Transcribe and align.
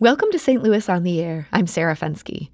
Welcome 0.00 0.30
to 0.30 0.38
St. 0.38 0.62
Louis 0.62 0.88
on 0.88 1.02
the 1.02 1.20
Air. 1.20 1.48
I'm 1.52 1.66
Sarah 1.66 1.96
Fenske. 1.96 2.50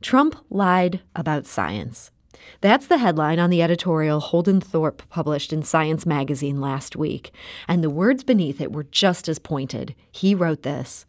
Trump 0.00 0.36
lied 0.50 1.00
about 1.16 1.44
science. 1.44 2.12
That's 2.60 2.86
the 2.86 2.98
headline 2.98 3.40
on 3.40 3.50
the 3.50 3.60
editorial 3.60 4.20
Holden 4.20 4.60
Thorp 4.60 5.02
published 5.08 5.52
in 5.52 5.64
Science 5.64 6.06
magazine 6.06 6.60
last 6.60 6.94
week, 6.94 7.32
and 7.66 7.82
the 7.82 7.90
words 7.90 8.22
beneath 8.22 8.60
it 8.60 8.70
were 8.70 8.84
just 8.84 9.28
as 9.28 9.40
pointed. 9.40 9.96
He 10.12 10.32
wrote 10.32 10.62
this 10.62 11.06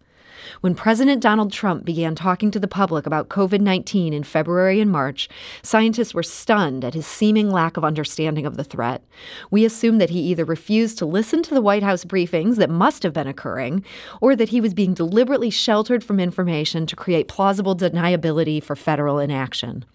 when 0.62 0.76
President 0.76 1.22
Donald 1.22 1.52
Trump 1.52 1.86
began 1.86 2.16
talking 2.16 2.52
to 2.52 2.60
the 2.60 2.68
public 2.68 3.06
about 3.06 3.30
COVID 3.30 3.62
19 3.62 4.14
in 4.14 4.24
February 4.24 4.80
and 4.80 4.92
March, 4.92 5.30
scientists 5.64 6.14
were 6.14 6.24
stunned 6.24 6.84
at 6.84 6.94
his 6.94 7.08
seeming 7.08 7.50
lack 7.50 7.78
of 7.78 7.84
understanding 7.84 8.46
of 8.46 8.58
the 8.58 8.64
threat. 8.64 9.04
We 9.50 9.66
assumed 9.66 10.02
that 10.02 10.10
he 10.10 10.20
either 10.22 10.46
refused 10.46 10.98
to 11.00 11.06
listen 11.06 11.44
to 11.44 11.54
the 11.54 11.62
White 11.62 11.84
House 11.84 12.06
briefings 12.06 12.56
that 12.58 12.70
must 12.70 13.04
have 13.04 13.14
been 13.14 13.28
occurring, 13.28 13.84
or 14.20 14.36
that 14.36 14.50
he 14.50 14.62
was 14.62 14.74
being 14.74 14.94
deliberately 14.94 15.50
sheltered 15.50 16.04
from 16.04 16.20
information 16.20 16.86
to 16.88 16.96
create 16.96 17.28
plausible 17.28 17.76
deniability 17.76 18.62
for 18.62 18.76
federal 18.76 19.20
inaction. 19.20 19.86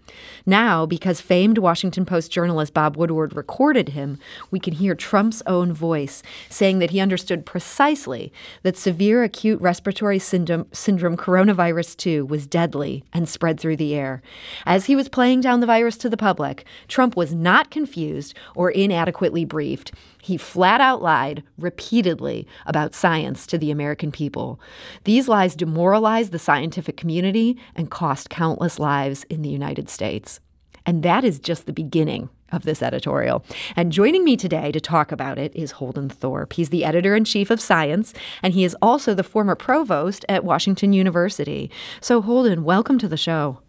Now, 0.45 0.85
because 0.85 1.21
famed 1.21 1.57
Washington 1.57 2.05
Post 2.05 2.31
journalist 2.31 2.73
Bob 2.73 2.95
Woodward 2.95 3.35
recorded 3.35 3.89
him, 3.89 4.19
we 4.51 4.59
can 4.59 4.73
hear 4.73 4.95
Trump's 4.95 5.43
own 5.45 5.73
voice 5.73 6.23
saying 6.49 6.79
that 6.79 6.91
he 6.91 6.99
understood 6.99 7.45
precisely 7.45 8.31
that 8.63 8.77
severe 8.77 9.23
acute 9.23 9.59
respiratory 9.61 10.19
syndrome 10.27 10.67
syndrome, 10.71 11.17
coronavirus 11.17 11.97
2 11.97 12.25
was 12.25 12.47
deadly 12.47 13.03
and 13.13 13.27
spread 13.27 13.59
through 13.59 13.77
the 13.77 13.95
air. 13.95 14.21
As 14.65 14.85
he 14.85 14.95
was 14.95 15.09
playing 15.09 15.41
down 15.41 15.59
the 15.59 15.67
virus 15.67 15.97
to 15.97 16.09
the 16.09 16.17
public, 16.17 16.65
Trump 16.87 17.15
was 17.15 17.33
not 17.33 17.71
confused 17.71 18.35
or 18.55 18.69
inadequately 18.71 19.45
briefed. 19.45 19.91
He 20.21 20.37
flat 20.37 20.81
out 20.81 21.01
lied 21.01 21.43
repeatedly 21.57 22.47
about 22.65 22.93
science 22.93 23.47
to 23.47 23.57
the 23.57 23.71
American 23.71 24.11
people. 24.11 24.59
These 25.05 25.27
lies 25.27 25.55
demoralized 25.55 26.31
the 26.31 26.39
scientific 26.39 26.97
community 26.97 27.57
and 27.75 27.89
cost 27.89 28.29
countless 28.29 28.79
lives 28.79 29.23
in 29.29 29.41
the 29.41 29.49
United 29.49 29.89
States. 29.89 30.39
And 30.85 31.03
that 31.03 31.23
is 31.23 31.39
just 31.39 31.65
the 31.65 31.73
beginning 31.73 32.29
of 32.51 32.63
this 32.63 32.81
editorial. 32.81 33.43
And 33.75 33.91
joining 33.91 34.23
me 34.23 34.37
today 34.37 34.71
to 34.71 34.79
talk 34.79 35.11
about 35.11 35.37
it 35.37 35.55
is 35.55 35.71
Holden 35.71 36.09
Thorp. 36.09 36.53
He's 36.53 36.69
the 36.69 36.85
editor 36.85 37.15
in 37.15 37.23
chief 37.23 37.49
of 37.49 37.61
Science, 37.61 38.13
and 38.41 38.53
he 38.53 38.63
is 38.63 38.75
also 38.81 39.13
the 39.13 39.23
former 39.23 39.55
provost 39.55 40.25
at 40.29 40.43
Washington 40.43 40.93
University. 40.93 41.69
So, 42.01 42.21
Holden, 42.21 42.63
welcome 42.63 42.99
to 42.99 43.07
the 43.07 43.17
show. 43.17 43.59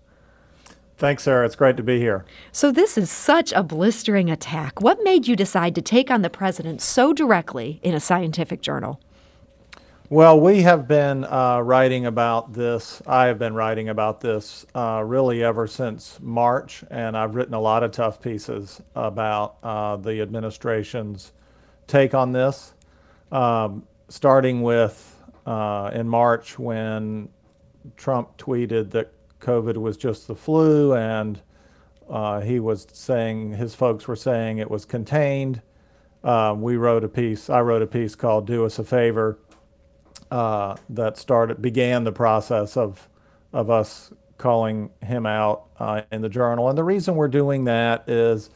Thanks, 0.97 1.23
Sarah. 1.23 1.47
It's 1.47 1.55
great 1.55 1.77
to 1.77 1.83
be 1.83 2.01
here. 2.01 2.25
So, 2.51 2.73
this 2.73 2.99
is 2.99 3.11
such 3.11 3.53
a 3.53 3.63
blistering 3.63 4.31
attack. 4.31 4.81
What 4.81 4.99
made 5.05 5.29
you 5.29 5.37
decide 5.37 5.75
to 5.77 5.83
take 5.83 6.11
on 6.11 6.23
the 6.23 6.31
president 6.31 6.83
so 6.83 7.13
directly 7.13 7.79
in 7.83 7.95
a 7.95 8.01
scientific 8.01 8.63
journal? 8.63 9.01
Well, 10.11 10.41
we 10.41 10.63
have 10.63 10.89
been 10.89 11.25
uh, 11.25 11.61
writing 11.61 12.07
about 12.07 12.55
this. 12.55 13.03
I 13.07 13.27
have 13.27 13.39
been 13.39 13.53
writing 13.53 13.91
about 13.91 14.23
this 14.23 14.65
uh, 14.75 15.03
really 15.05 15.45
ever 15.45 15.67
since 15.67 16.19
March, 16.23 16.83
and 16.91 17.15
I've 17.15 17.35
written 17.35 17.53
a 17.53 17.61
lot 17.61 17.83
of 17.83 17.91
tough 17.91 18.23
pieces 18.23 18.81
about 18.95 19.57
uh, 19.63 19.97
the 19.97 20.23
administration's 20.23 21.35
take 21.87 22.15
on 22.15 22.33
this. 22.33 22.73
Um, 23.31 23.87
starting 24.09 24.63
with 24.63 25.15
uh, 25.45 25.91
in 25.93 26.09
March 26.09 26.59
when 26.59 27.29
Trump 27.99 28.39
tweeted 28.39 28.93
that 28.93 29.13
COVID 29.41 29.77
was 29.77 29.99
just 29.99 30.27
the 30.27 30.35
flu, 30.35 30.95
and 30.95 31.43
uh, 32.09 32.41
he 32.41 32.59
was 32.59 32.87
saying, 32.95 33.53
his 33.59 33.75
folks 33.75 34.09
were 34.09 34.17
saying 34.17 34.57
it 34.57 34.71
was 34.71 34.87
contained. 34.87 35.61
Uh, 36.25 36.57
we 36.57 36.79
wrote 36.79 37.05
a 37.05 37.09
piece, 37.11 37.51
I 37.51 37.61
wrote 37.61 37.83
a 37.83 37.87
piece 37.87 38.15
called 38.15 38.47
Do 38.47 38.65
Us 38.65 38.79
a 38.79 38.85
Favor 38.85 39.39
uh, 40.31 40.77
that 40.91 41.17
started 41.17 41.63
began 41.63 42.05
the 42.05 42.13
process 42.13 42.77
of 42.77 43.09
of 43.53 43.71
us 43.71 44.13
calling 44.37 44.91
him 45.03 45.27
out 45.27 45.65
uh, 45.79 46.03
in 46.13 46.21
the 46.23 46.29
journal. 46.29 46.69
And 46.69 46.79
the 46.79 46.85
reason 46.85 47.17
we're 47.17 47.29
doing 47.29 47.65
that 47.65 48.09
is 48.09 48.51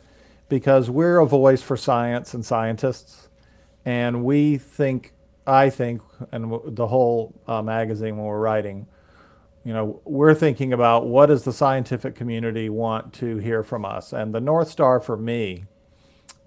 because 0.49 0.91
we're 0.91 1.19
a 1.19 1.27
voice 1.27 1.63
for 1.63 1.77
science 1.77 2.35
and 2.35 2.45
scientists, 2.45 3.29
and 3.85 4.23
we 4.25 4.59
think, 4.59 5.13
I 5.47 5.71
think, 5.71 6.03
and 6.31 6.53
the 6.77 6.87
whole 6.87 7.35
uh, 7.49 7.63
magazine 7.63 8.17
when 8.17 8.27
we're 8.27 8.39
writing, 8.39 8.87
you 9.65 9.73
know, 9.73 10.01
we're 10.05 10.35
thinking 10.35 10.73
about 10.73 11.07
what 11.07 11.27
does 11.27 11.45
the 11.45 11.53
scientific 11.53 12.15
community 12.15 12.69
want 12.69 13.13
to 13.15 13.39
hear 13.39 13.63
from 13.63 13.85
us, 13.85 14.13
and 14.13 14.35
the 14.35 14.41
north 14.41 14.69
star 14.69 15.01
for 15.01 15.17
me 15.17 15.65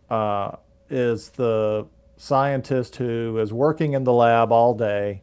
uh, 0.09 0.51
is 0.89 1.29
the 1.29 1.87
scientist 2.17 2.95
who 2.97 3.37
is 3.39 3.51
working 3.51 3.93
in 3.93 4.03
the 4.03 4.13
lab 4.13 4.51
all 4.51 4.73
day 4.73 5.21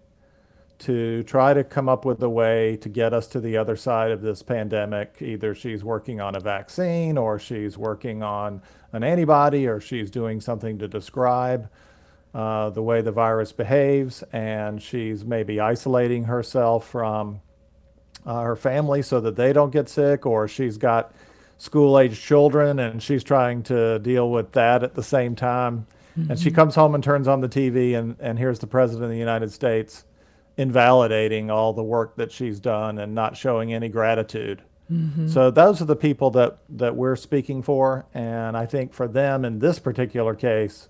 to 0.78 1.22
try 1.22 1.54
to 1.54 1.62
come 1.62 1.88
up 1.88 2.04
with 2.04 2.20
a 2.22 2.28
way 2.28 2.76
to 2.76 2.88
get 2.88 3.14
us 3.14 3.28
to 3.28 3.40
the 3.40 3.56
other 3.56 3.76
side 3.76 4.10
of 4.10 4.20
this 4.20 4.42
pandemic. 4.42 5.16
Either 5.20 5.54
she's 5.54 5.84
working 5.84 6.20
on 6.20 6.34
a 6.34 6.40
vaccine, 6.40 7.16
or 7.16 7.38
she's 7.38 7.78
working 7.78 8.22
on 8.22 8.60
an 8.92 9.04
antibody, 9.04 9.66
or 9.66 9.80
she's 9.80 10.10
doing 10.10 10.40
something 10.40 10.78
to 10.78 10.88
describe 10.88 11.70
uh, 12.34 12.68
the 12.70 12.82
way 12.82 13.00
the 13.00 13.12
virus 13.12 13.52
behaves, 13.52 14.24
and 14.32 14.82
she's 14.82 15.24
maybe 15.24 15.60
isolating 15.60 16.24
herself 16.24 16.88
from 16.88 17.40
uh, 18.26 18.40
her 18.40 18.56
family 18.56 19.02
so 19.02 19.20
that 19.20 19.36
they 19.36 19.52
don't 19.52 19.70
get 19.70 19.88
sick, 19.88 20.26
or 20.26 20.48
she's 20.48 20.78
got 20.78 21.14
school 21.58 21.96
age 21.96 22.20
children 22.20 22.80
and 22.80 23.00
she's 23.00 23.22
trying 23.22 23.62
to 23.62 23.96
deal 24.00 24.28
with 24.32 24.50
that 24.50 24.82
at 24.82 24.94
the 24.94 25.02
same 25.02 25.36
time. 25.36 25.86
Mm-hmm. 26.16 26.30
And 26.30 26.40
she 26.40 26.50
comes 26.50 26.74
home 26.74 26.94
and 26.94 27.02
turns 27.02 27.28
on 27.28 27.40
the 27.40 27.48
TV, 27.48 27.96
and, 27.98 28.16
and 28.20 28.38
here's 28.38 28.58
the 28.58 28.66
President 28.66 29.04
of 29.04 29.10
the 29.10 29.16
United 29.16 29.52
States 29.52 30.04
invalidating 30.56 31.50
all 31.50 31.72
the 31.72 31.82
work 31.82 32.16
that 32.16 32.30
she's 32.30 32.60
done 32.60 32.98
and 32.98 33.14
not 33.14 33.36
showing 33.36 33.72
any 33.72 33.88
gratitude. 33.88 34.62
Mm-hmm. 34.90 35.28
So 35.28 35.50
those 35.50 35.80
are 35.80 35.86
the 35.86 35.96
people 35.96 36.30
that, 36.32 36.58
that 36.68 36.94
we're 36.94 37.16
speaking 37.16 37.62
for. 37.62 38.06
And 38.12 38.56
I 38.56 38.66
think 38.66 38.92
for 38.92 39.08
them 39.08 39.44
in 39.44 39.60
this 39.60 39.78
particular 39.78 40.34
case, 40.34 40.88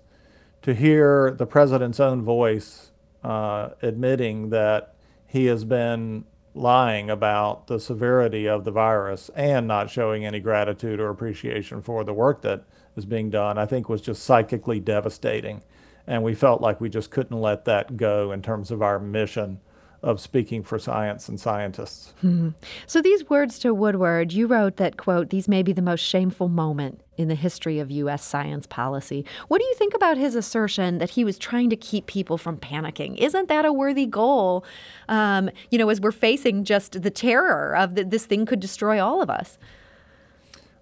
to 0.63 0.73
hear 0.73 1.31
the 1.31 1.45
president's 1.45 1.99
own 1.99 2.21
voice 2.21 2.91
uh, 3.23 3.69
admitting 3.81 4.49
that 4.49 4.95
he 5.27 5.45
has 5.45 5.65
been 5.65 6.25
lying 6.53 7.09
about 7.09 7.67
the 7.67 7.79
severity 7.79 8.47
of 8.47 8.63
the 8.63 8.71
virus 8.71 9.29
and 9.35 9.67
not 9.67 9.89
showing 9.89 10.25
any 10.25 10.39
gratitude 10.39 10.99
or 10.99 11.09
appreciation 11.09 11.81
for 11.81 12.03
the 12.03 12.13
work 12.13 12.41
that 12.41 12.63
is 12.95 13.05
being 13.05 13.29
done, 13.29 13.57
I 13.57 13.65
think 13.65 13.89
was 13.89 14.01
just 14.01 14.23
psychically 14.23 14.79
devastating. 14.79 15.63
And 16.05 16.23
we 16.23 16.35
felt 16.35 16.61
like 16.61 16.81
we 16.81 16.89
just 16.89 17.11
couldn't 17.11 17.39
let 17.39 17.65
that 17.65 17.97
go 17.97 18.31
in 18.31 18.41
terms 18.41 18.71
of 18.71 18.81
our 18.81 18.99
mission 18.99 19.59
of 20.03 20.19
speaking 20.19 20.63
for 20.63 20.77
science 20.77 21.29
and 21.29 21.39
scientists. 21.39 22.13
Mm-hmm. 22.17 22.49
So 22.85 23.01
these 23.01 23.29
words 23.29 23.57
to 23.59 23.73
Woodward, 23.73 24.33
you 24.33 24.47
wrote 24.47 24.75
that, 24.75 24.97
quote, 24.97 25.29
these 25.29 25.47
may 25.47 25.63
be 25.63 25.71
the 25.71 25.81
most 25.81 26.01
shameful 26.01 26.49
moment 26.49 26.99
in 27.17 27.27
the 27.27 27.35
history 27.35 27.79
of 27.79 27.91
U.S. 27.91 28.23
science 28.23 28.65
policy. 28.65 29.25
What 29.47 29.59
do 29.59 29.65
you 29.65 29.75
think 29.75 29.93
about 29.93 30.17
his 30.17 30.35
assertion 30.35 30.97
that 30.97 31.11
he 31.11 31.23
was 31.23 31.37
trying 31.37 31.69
to 31.69 31.75
keep 31.75 32.07
people 32.07 32.37
from 32.37 32.57
panicking? 32.57 33.17
Isn't 33.17 33.49
that 33.49 33.65
a 33.65 33.73
worthy 33.73 34.05
goal, 34.05 34.65
um, 35.07 35.49
you 35.69 35.77
know, 35.77 35.89
as 35.89 36.01
we're 36.01 36.11
facing 36.11 36.63
just 36.63 37.01
the 37.01 37.11
terror 37.11 37.75
of 37.75 37.95
that 37.95 38.09
this 38.09 38.25
thing 38.25 38.45
could 38.45 38.59
destroy 38.59 39.03
all 39.03 39.21
of 39.21 39.29
us? 39.29 39.57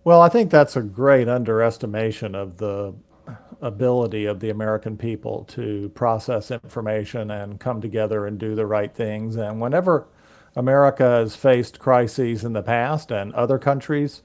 Well, 0.03 0.21
I 0.21 0.29
think 0.29 0.49
that's 0.49 0.75
a 0.75 0.81
great 0.81 1.27
underestimation 1.27 2.33
of 2.33 2.57
the 2.57 2.95
ability 3.61 4.25
of 4.25 4.39
the 4.39 4.49
American 4.49 4.97
people 4.97 5.43
to 5.45 5.89
process 5.89 6.49
information 6.49 7.29
and 7.29 7.59
come 7.59 7.79
together 7.79 8.25
and 8.25 8.39
do 8.39 8.55
the 8.55 8.65
right 8.65 8.93
things. 8.93 9.35
And 9.35 9.61
whenever 9.61 10.07
America 10.55 11.03
has 11.03 11.35
faced 11.35 11.79
crises 11.79 12.43
in 12.43 12.53
the 12.53 12.63
past 12.63 13.11
and 13.11 13.33
other 13.33 13.59
countries, 13.59 14.23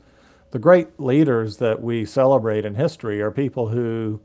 the 0.56 0.60
great 0.60 0.98
leaders 0.98 1.58
that 1.58 1.82
we 1.82 2.06
celebrate 2.06 2.64
in 2.64 2.76
history 2.76 3.20
are 3.20 3.30
people 3.30 3.68
who 3.68 4.22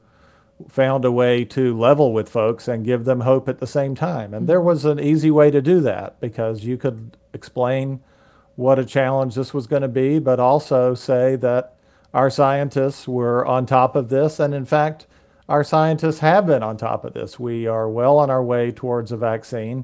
found 0.70 1.04
a 1.04 1.12
way 1.12 1.44
to 1.44 1.78
level 1.78 2.14
with 2.14 2.30
folks 2.30 2.70
and 2.70 2.86
give 2.86 3.04
them 3.04 3.20
hope 3.20 3.50
at 3.50 3.60
the 3.60 3.68
same 3.68 3.96
time. 3.96 4.34
And 4.34 4.48
there 4.48 4.62
was 4.62 4.86
an 4.86 4.98
easy 4.98 5.30
way 5.30 5.52
to 5.52 5.62
do 5.62 5.82
that 5.82 6.22
because 6.22 6.64
you 6.64 6.78
could 6.78 7.18
explain 7.34 8.00
what 8.56 8.80
a 8.80 8.86
challenge 8.86 9.36
this 9.36 9.54
was 9.54 9.68
going 9.68 9.82
to 9.82 9.90
be, 9.90 10.20
but 10.20 10.40
also 10.40 10.94
say 10.94 11.36
that 11.36 11.76
our 12.14 12.30
scientists 12.30 13.10
were 13.10 13.46
on 13.46 13.66
top 13.66 13.98
of 13.98 14.08
this. 14.08 14.40
And 14.40 14.54
in 14.54 14.66
fact, 14.66 15.08
our 15.50 15.66
scientists 15.66 16.20
have 16.20 16.48
been 16.48 16.64
on 16.64 16.78
top 16.78 17.04
of 17.04 17.12
this. 17.12 17.42
We 17.42 17.68
are 17.68 17.90
well 17.90 18.18
on 18.18 18.30
our 18.30 18.42
way 18.42 18.72
towards 18.72 19.12
a 19.12 19.18
vaccine. 19.18 19.84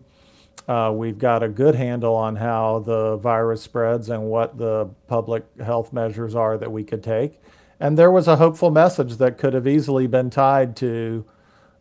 Uh, 0.67 0.91
we've 0.93 1.17
got 1.17 1.43
a 1.43 1.47
good 1.47 1.75
handle 1.75 2.15
on 2.15 2.35
how 2.35 2.79
the 2.79 3.17
virus 3.17 3.61
spreads 3.61 4.09
and 4.09 4.23
what 4.23 4.57
the 4.57 4.89
public 5.07 5.45
health 5.63 5.93
measures 5.93 6.35
are 6.35 6.57
that 6.57 6.71
we 6.71 6.83
could 6.83 7.03
take. 7.03 7.39
And 7.79 7.97
there 7.97 8.11
was 8.11 8.27
a 8.27 8.35
hopeful 8.35 8.71
message 8.71 9.17
that 9.17 9.37
could 9.37 9.53
have 9.53 9.67
easily 9.67 10.07
been 10.07 10.29
tied 10.29 10.75
to 10.77 11.25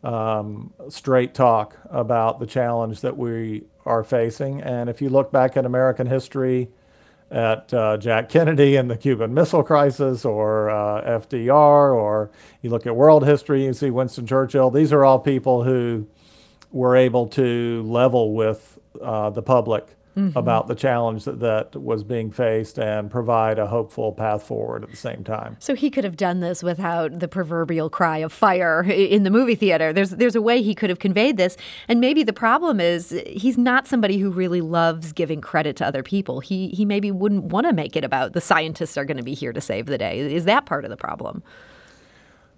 um, 0.05 0.73
straight 0.89 1.35
talk 1.35 1.77
about 1.91 2.39
the 2.39 2.47
challenge 2.47 3.01
that 3.01 3.17
we 3.17 3.65
are 3.85 4.05
facing. 4.05 4.63
And 4.63 4.89
if 4.89 5.01
you 5.03 5.09
look 5.09 5.33
back 5.33 5.57
at 5.57 5.65
American 5.65 6.07
history, 6.07 6.69
at 7.31 7.75
uh, 7.75 7.97
Jack 7.97 8.29
Kennedy 8.29 8.77
and 8.77 8.89
the 8.89 8.97
Cuban 8.97 9.35
Missile 9.35 9.65
Crisis, 9.65 10.25
or 10.25 10.71
uh, 10.71 11.19
FDR, 11.19 11.93
or 11.93 12.31
you 12.63 12.71
look 12.71 12.87
at 12.87 12.95
world 12.95 13.27
history, 13.27 13.65
you 13.65 13.73
see 13.73 13.91
Winston 13.91 14.27
Churchill. 14.27 14.71
These 14.71 14.93
are 14.93 15.05
all 15.05 15.19
people 15.19 15.65
who 15.65 16.07
were 16.77 16.95
able 16.95 17.27
to 17.27 17.83
level 17.85 18.35
with 18.35 18.79
uh, 19.03 19.31
the 19.31 19.43
public 19.43 19.87
mm-hmm. 20.15 20.37
about 20.37 20.69
the 20.69 20.75
challenge 20.75 21.25
that, 21.25 21.41
that 21.41 21.75
was 21.75 22.05
being 22.05 22.31
faced 22.31 22.79
and 22.79 23.11
provide 23.11 23.59
a 23.59 23.67
hopeful 23.67 24.13
path 24.13 24.43
forward 24.43 24.83
at 24.83 24.91
the 24.91 24.97
same 24.97 25.25
time. 25.25 25.57
So 25.59 25.75
he 25.75 25.91
could 25.91 26.05
have 26.05 26.17
done 26.17 26.41
this 26.41 26.63
without 26.63 27.19
the 27.19 27.29
proverbial 27.29 27.89
cry 27.89 28.19
of 28.19 28.31
fire 28.31 28.83
in 28.83 29.23
the 29.23 29.31
movie 29.31 29.55
theater. 29.55 29.93
There's 29.93 30.11
there's 30.11 30.37
a 30.37 30.43
way 30.43 30.63
he 30.63 30.75
could 30.75 30.91
have 30.91 30.99
conveyed 30.99 31.39
this, 31.39 31.57
and 31.89 31.99
maybe 31.99 32.23
the 32.23 32.35
problem 32.35 32.79
is 32.79 33.19
he's 33.27 33.57
not 33.57 33.87
somebody 33.87 34.19
who 34.19 34.31
really 34.31 34.61
loves 34.61 35.13
giving 35.13 35.41
credit 35.41 35.77
to 35.77 35.87
other 35.87 36.03
people. 36.03 36.41
He 36.41 36.69
he 36.69 36.85
maybe 36.85 37.11
wouldn't 37.11 37.45
want 37.45 37.67
to 37.67 37.73
make 37.73 37.97
it 37.97 38.05
about 38.05 38.35
the 38.35 38.41
scientists 38.41 38.99
are 38.99 39.05
going 39.05 39.17
to 39.17 39.23
be 39.23 39.35
here 39.35 39.53
to 39.53 39.61
save 39.61 39.87
the 39.87 39.99
day. 39.99 40.19
Is 40.19 40.45
that 40.45 40.67
part 40.67 40.85
of 40.85 40.91
the 40.91 40.97
problem? 40.97 41.43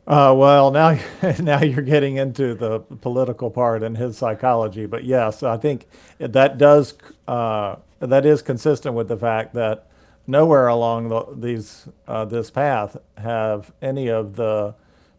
Uh, 0.08 0.32
well, 0.34 0.70
now 0.70 0.98
now 1.38 1.60
you're 1.60 1.82
getting 1.82 2.16
into 2.16 2.54
the 2.54 2.80
political 2.80 3.50
part 3.50 3.82
and 3.82 3.98
his 3.98 4.16
psychology, 4.16 4.86
but 4.86 5.04
yes, 5.04 5.42
I 5.42 5.58
think 5.58 5.86
that 6.18 6.56
does 6.56 6.94
uh, 7.28 7.76
that 8.00 8.24
is 8.24 8.40
consistent 8.40 8.94
with 8.94 9.08
the 9.08 9.18
fact 9.18 9.52
that 9.52 9.86
nowhere 10.26 10.66
along 10.66 11.10
the, 11.10 11.26
these 11.36 11.88
uh, 12.06 12.24
this 12.24 12.50
path 12.50 12.96
have 13.18 13.70
any 13.82 14.08
of 14.08 14.36
the 14.36 14.74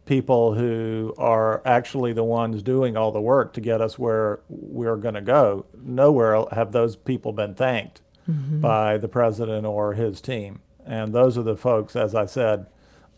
people 0.07 0.55
who 0.55 1.13
are 1.19 1.61
actually 1.65 2.11
the 2.11 2.23
ones 2.23 2.63
doing 2.63 2.97
all 2.97 3.11
the 3.11 3.21
work 3.21 3.53
to 3.53 3.61
get 3.61 3.81
us 3.81 3.99
where 3.99 4.39
we're 4.49 4.97
going 4.97 5.13
to 5.13 5.21
go. 5.21 5.67
Nowhere 5.83 6.45
have 6.51 6.71
those 6.71 6.95
people 6.95 7.31
been 7.31 7.53
thanked 7.53 8.01
mm-hmm. 8.27 8.59
by 8.59 8.97
the 8.97 9.07
president 9.07 9.67
or 9.67 9.93
his 9.93 10.19
team, 10.19 10.61
and 10.83 11.13
those 11.13 11.37
are 11.37 11.43
the 11.43 11.55
folks, 11.55 11.95
as 11.95 12.15
I 12.15 12.25
said 12.25 12.65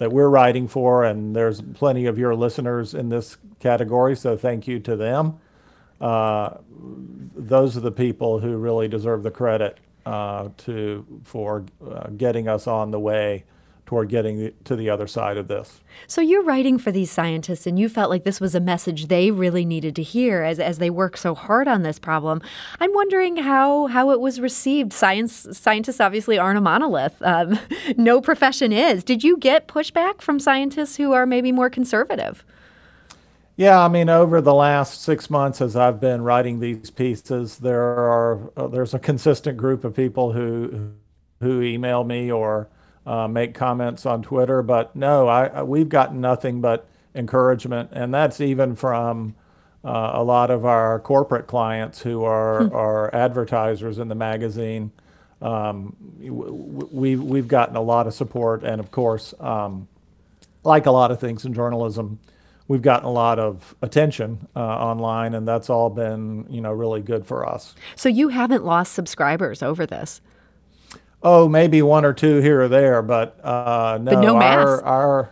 that 0.02 0.12
we're 0.12 0.30
writing 0.30 0.68
for, 0.68 1.04
and 1.04 1.36
there's 1.36 1.62
plenty 1.62 2.08
of 2.08 2.18
your 2.18 2.34
listeners 2.34 2.96
in 2.96 3.10
this 3.10 3.38
category, 3.60 4.16
so 4.16 4.36
thank 4.36 4.68
you 4.68 4.80
to 4.80 4.96
them. 4.96 5.38
Uh, 6.02 6.58
those 7.36 7.78
are 7.78 7.82
the 7.82 7.92
people 7.92 8.40
who 8.40 8.58
really 8.58 8.88
deserve 8.88 9.22
the 9.22 9.30
credit 9.30 9.78
uh, 10.08 10.50
to 10.58 11.06
for 11.24 11.66
uh, 11.88 12.08
getting 12.18 12.48
us 12.48 12.66
on 12.66 12.90
the 12.90 13.00
way 13.00 13.44
toward 13.92 14.08
getting 14.08 14.54
to 14.64 14.74
the 14.78 14.90
other 14.90 15.06
side 15.06 15.36
of 15.36 15.50
this. 15.50 15.82
So 16.08 16.22
you're 16.22 16.46
writing 16.46 16.78
for 16.78 16.94
these 16.94 17.12
scientists, 17.12 17.68
and 17.68 17.78
you 17.78 17.90
felt 17.90 18.10
like 18.10 18.24
this 18.24 18.40
was 18.40 18.56
a 18.56 18.62
message 18.62 19.08
they 19.08 19.32
really 19.32 19.66
needed 19.66 19.98
to 19.98 20.02
hear 20.02 20.44
as, 20.44 20.62
as 20.62 20.78
they 20.78 20.90
work 20.90 21.18
so 21.18 21.36
hard 21.36 21.68
on 21.68 21.84
this 21.84 22.00
problem. 22.00 22.42
I'm 22.80 22.94
wondering 22.94 23.36
how 23.36 23.88
how 23.88 24.12
it 24.12 24.22
was 24.22 24.40
received. 24.40 24.94
Science 24.94 25.46
scientists 25.52 26.00
obviously 26.00 26.38
aren't 26.38 26.58
a 26.58 26.62
monolith. 26.62 27.22
Um, 27.22 27.60
no 27.98 28.22
profession 28.22 28.72
is. 28.72 29.04
Did 29.04 29.26
you 29.26 29.36
get 29.36 29.68
pushback 29.68 30.22
from 30.22 30.40
scientists 30.40 30.96
who 30.96 31.12
are 31.12 31.26
maybe 31.26 31.52
more 31.52 31.70
conservative? 31.70 32.46
Yeah, 33.58 33.84
I 33.84 33.90
mean, 33.90 34.08
over 34.08 34.40
the 34.40 34.54
last 34.54 35.02
six 35.02 35.30
months, 35.30 35.60
as 35.60 35.76
I've 35.76 36.00
been 36.00 36.22
writing 36.22 36.62
these 36.62 36.90
pieces, 36.90 37.58
there 37.58 37.84
are 37.84 38.54
uh, 38.56 38.68
there's 38.68 38.94
a 38.94 39.00
consistent 39.00 39.58
group 39.58 39.84
of 39.84 39.94
people 39.94 40.32
who 40.32 40.94
who 41.42 41.62
email 41.62 42.06
me 42.06 42.32
or 42.32 42.70
uh, 43.06 43.28
make 43.28 43.54
comments 43.54 44.06
on 44.06 44.22
Twitter. 44.22 44.62
But 44.62 44.96
no, 44.96 45.28
I, 45.28 45.64
we've 45.64 45.90
gotten 45.90 46.22
nothing 46.22 46.62
but 46.62 46.88
encouragement, 47.16 47.90
and 47.92 48.14
that's 48.14 48.40
even 48.42 48.76
from 48.76 49.36
uh, 49.84 50.12
a 50.14 50.24
lot 50.24 50.52
of 50.52 50.66
our 50.66 51.00
corporate 51.00 51.48
clients 51.48 52.02
who 52.02 52.24
are, 52.24 52.66
hmm. 52.66 52.76
are 52.76 53.14
advertisers 53.14 53.98
in 53.98 54.08
the 54.08 54.16
magazine. 54.16 54.92
Um, 55.42 55.96
we, 56.20 57.16
we've 57.16 57.48
gotten 57.48 57.76
a 57.76 57.82
lot 57.82 58.06
of 58.06 58.14
support, 58.14 58.64
and 58.64 58.80
of 58.80 58.92
course, 58.92 59.34
um, 59.40 59.88
like 60.64 60.86
a 60.86 60.92
lot 60.92 61.10
of 61.10 61.20
things 61.20 61.46
in 61.46 61.54
journalism, 61.54 62.20
we've 62.68 62.84
gotten 62.84 63.06
a 63.06 63.12
lot 63.12 63.40
of 63.40 63.76
attention 63.82 64.48
uh, 64.56 64.60
online, 64.60 65.34
and 65.34 65.48
that's 65.48 65.70
all 65.70 65.90
been 65.90 66.46
you 66.50 66.62
know 66.62 66.72
really 66.72 67.02
good 67.02 67.26
for 67.26 67.48
us. 67.48 67.76
So 67.96 68.08
you 68.08 68.30
haven't 68.30 68.64
lost 68.64 68.94
subscribers 68.94 69.64
over 69.64 69.86
this. 69.88 70.22
Oh, 71.24 71.48
maybe 71.48 71.82
one 71.82 72.04
or 72.04 72.14
two 72.14 72.40
here 72.40 72.62
or 72.62 72.68
there, 72.68 73.02
but 73.02 73.40
uh, 73.44 74.00
no. 74.02 74.12
But 74.16 74.22
no 74.22 74.38
mass. 74.38 74.58
Our, 74.58 74.84
our 74.84 75.30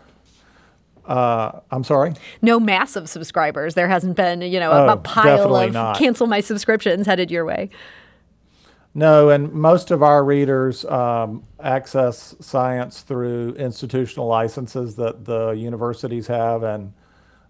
uh, 1.09 1.61
I'm 1.71 1.83
sorry. 1.83 2.13
No 2.41 2.59
massive 2.59 3.09
subscribers. 3.09 3.73
There 3.73 3.87
hasn't 3.87 4.15
been, 4.15 4.41
you 4.43 4.59
know, 4.59 4.71
oh, 4.71 4.89
a 4.89 4.97
pile 4.97 5.55
of 5.55 5.73
not. 5.73 5.97
cancel 5.97 6.27
my 6.27 6.39
subscriptions 6.39 7.07
headed 7.07 7.31
your 7.31 7.45
way. 7.45 7.71
No, 8.93 9.29
and 9.29 9.51
most 9.51 9.91
of 9.91 10.03
our 10.03 10.23
readers 10.23 10.85
um, 10.85 11.43
access 11.59 12.35
science 12.39 13.01
through 13.01 13.53
institutional 13.53 14.27
licenses 14.27 14.95
that 14.95 15.25
the 15.25 15.51
universities 15.51 16.27
have, 16.27 16.63
and 16.63 16.93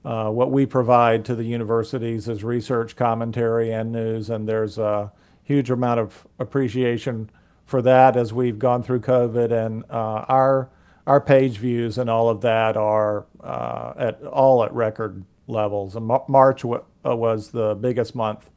uh, 0.06 0.30
what 0.30 0.52
we 0.52 0.66
provide 0.66 1.26
to 1.26 1.36
the 1.36 1.44
universities 1.44 2.30
is 2.30 2.44
research, 2.44 2.96
commentary, 2.96 3.74
and 3.74 3.92
news. 3.92 4.30
And 4.30 4.48
there's 4.48 4.78
a 4.78 5.12
huge 5.44 5.70
amount 5.70 6.00
of 6.00 6.28
appreciation 6.40 7.30
for 7.70 7.82
that 7.84 8.18
as 8.18 8.34
we've 8.34 8.58
gone 8.58 8.82
through 8.84 9.02
COVID, 9.02 9.52
and 9.52 9.84
uh, 9.90 10.26
our 10.28 10.70
our 11.06 11.22
page 11.22 11.58
views 11.58 11.98
and 11.98 12.10
all 12.10 12.30
of 12.30 12.42
that 12.42 12.78
are 12.78 13.26
uh, 13.44 13.94
at 13.98 14.22
all 14.24 14.64
at 14.64 14.74
record 14.74 15.24
levels. 15.48 15.96
And 15.96 16.06
March 16.28 16.62
w- 16.62 16.84
was 17.04 17.50
the 17.52 17.76
biggest 17.76 18.16
month 18.16 18.50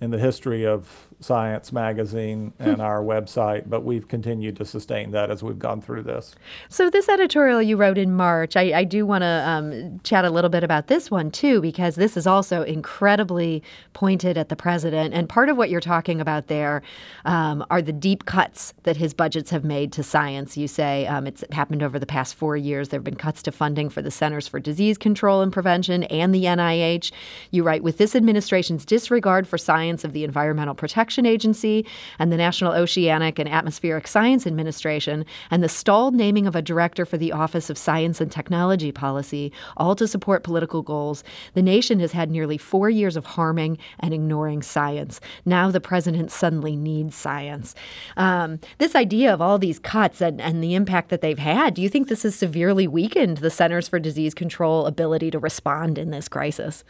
in 0.00 0.10
the 0.10 0.18
history 0.18 0.66
of 0.66 1.09
Science 1.20 1.70
Magazine 1.70 2.54
and 2.58 2.76
hmm. 2.76 2.80
our 2.80 3.02
website, 3.02 3.68
but 3.68 3.84
we've 3.84 4.08
continued 4.08 4.56
to 4.56 4.64
sustain 4.64 5.10
that 5.10 5.30
as 5.30 5.42
we've 5.42 5.58
gone 5.58 5.82
through 5.82 6.02
this. 6.02 6.34
So, 6.70 6.88
this 6.88 7.10
editorial 7.10 7.60
you 7.60 7.76
wrote 7.76 7.98
in 7.98 8.14
March, 8.14 8.56
I, 8.56 8.72
I 8.72 8.84
do 8.84 9.04
want 9.04 9.22
to 9.22 9.44
um, 9.46 10.00
chat 10.02 10.24
a 10.24 10.30
little 10.30 10.48
bit 10.48 10.64
about 10.64 10.86
this 10.86 11.10
one 11.10 11.30
too, 11.30 11.60
because 11.60 11.96
this 11.96 12.16
is 12.16 12.26
also 12.26 12.62
incredibly 12.62 13.62
pointed 13.92 14.38
at 14.38 14.48
the 14.48 14.56
president. 14.56 15.12
And 15.12 15.28
part 15.28 15.50
of 15.50 15.58
what 15.58 15.68
you're 15.68 15.80
talking 15.80 16.22
about 16.22 16.46
there 16.46 16.80
um, 17.26 17.66
are 17.70 17.82
the 17.82 17.92
deep 17.92 18.24
cuts 18.24 18.72
that 18.84 18.96
his 18.96 19.12
budgets 19.12 19.50
have 19.50 19.64
made 19.64 19.92
to 19.92 20.02
science. 20.02 20.56
You 20.56 20.68
say 20.68 21.06
um, 21.06 21.26
it's 21.26 21.44
happened 21.52 21.82
over 21.82 21.98
the 21.98 22.06
past 22.06 22.34
four 22.34 22.56
years. 22.56 22.88
There 22.88 22.98
have 22.98 23.04
been 23.04 23.14
cuts 23.14 23.42
to 23.42 23.52
funding 23.52 23.90
for 23.90 24.00
the 24.00 24.10
Centers 24.10 24.48
for 24.48 24.58
Disease 24.58 24.96
Control 24.96 25.42
and 25.42 25.52
Prevention 25.52 26.04
and 26.04 26.34
the 26.34 26.44
NIH. 26.44 27.12
You 27.50 27.62
write, 27.62 27.82
with 27.82 27.98
this 27.98 28.16
administration's 28.16 28.86
disregard 28.86 29.46
for 29.46 29.58
science 29.58 30.02
of 30.02 30.14
the 30.14 30.24
Environmental 30.24 30.74
Protection 30.74 31.09
Protection 31.10 31.26
Agency 31.26 31.84
and 32.20 32.30
the 32.30 32.36
National 32.36 32.72
Oceanic 32.72 33.40
and 33.40 33.48
Atmospheric 33.48 34.06
Science 34.06 34.46
Administration, 34.46 35.26
and 35.50 35.60
the 35.60 35.68
stalled 35.68 36.14
naming 36.14 36.46
of 36.46 36.54
a 36.54 36.62
director 36.62 37.04
for 37.04 37.18
the 37.18 37.32
Office 37.32 37.68
of 37.68 37.76
Science 37.76 38.20
and 38.20 38.30
Technology 38.30 38.92
Policy, 38.92 39.52
all 39.76 39.96
to 39.96 40.06
support 40.06 40.44
political 40.44 40.82
goals, 40.82 41.24
the 41.54 41.62
nation 41.62 41.98
has 41.98 42.12
had 42.12 42.30
nearly 42.30 42.56
four 42.56 42.88
years 42.88 43.16
of 43.16 43.26
harming 43.26 43.76
and 43.98 44.14
ignoring 44.14 44.62
science. 44.62 45.20
Now 45.44 45.72
the 45.72 45.80
president 45.80 46.30
suddenly 46.30 46.76
needs 46.76 47.16
science. 47.16 47.74
Um, 48.16 48.60
this 48.78 48.94
idea 48.94 49.34
of 49.34 49.40
all 49.40 49.58
these 49.58 49.80
cuts 49.80 50.20
and, 50.20 50.40
and 50.40 50.62
the 50.62 50.76
impact 50.76 51.08
that 51.08 51.22
they've 51.22 51.36
had, 51.40 51.74
do 51.74 51.82
you 51.82 51.88
think 51.88 52.06
this 52.06 52.22
has 52.22 52.36
severely 52.36 52.86
weakened 52.86 53.38
the 53.38 53.50
Centers 53.50 53.88
for 53.88 53.98
Disease 53.98 54.32
Control 54.32 54.86
ability 54.86 55.32
to 55.32 55.40
respond 55.40 55.98
in 55.98 56.12
this 56.12 56.28
crisis? 56.28 56.84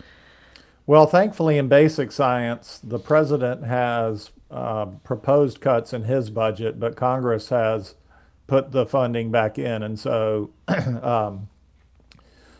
Well, 0.90 1.06
thankfully, 1.06 1.56
in 1.56 1.68
basic 1.68 2.10
science, 2.10 2.80
the 2.82 2.98
president 2.98 3.64
has 3.64 4.32
uh, 4.50 4.86
proposed 5.04 5.60
cuts 5.60 5.92
in 5.92 6.02
his 6.02 6.30
budget, 6.30 6.80
but 6.80 6.96
Congress 6.96 7.50
has 7.50 7.94
put 8.48 8.72
the 8.72 8.84
funding 8.84 9.30
back 9.30 9.56
in. 9.56 9.84
And 9.84 9.96
so 10.00 10.50
um, 10.68 11.48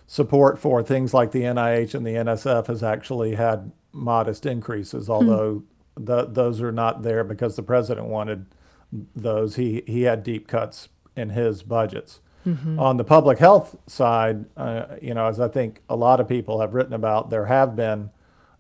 support 0.07 0.61
for 0.61 0.81
things 0.81 1.13
like 1.13 1.33
the 1.33 1.43
NIH 1.43 1.93
and 1.93 2.07
the 2.07 2.13
NSF 2.13 2.69
has 2.69 2.85
actually 2.85 3.35
had 3.35 3.73
modest 3.91 4.47
increases, 4.47 5.07
hmm. 5.07 5.13
although 5.13 5.65
mm. 5.99 6.07
the, 6.07 6.27
those 6.27 6.63
are 6.63 6.71
not 6.71 7.03
there 7.03 7.25
because 7.25 7.57
the 7.57 7.65
president 7.65 8.07
wanted 8.07 8.47
those. 8.93 9.57
He, 9.57 9.83
he 9.89 10.03
had 10.03 10.23
deep 10.23 10.47
cuts 10.47 10.89
in 11.17 11.31
his 11.31 11.65
budgets. 11.65 12.21
Mm-hmm. 12.47 12.79
On 12.79 12.97
the 12.97 13.03
public 13.03 13.39
health 13.39 13.75
side, 13.89 14.45
uh, 14.57 14.87
you 15.03 15.15
know, 15.15 15.27
as 15.27 15.41
I 15.41 15.49
think 15.49 15.81
a 15.89 15.97
lot 15.97 16.21
of 16.21 16.29
people 16.29 16.61
have 16.61 16.75
written 16.75 16.93
about, 16.93 17.31
there 17.31 17.47
have 17.47 17.75
been 17.75 18.11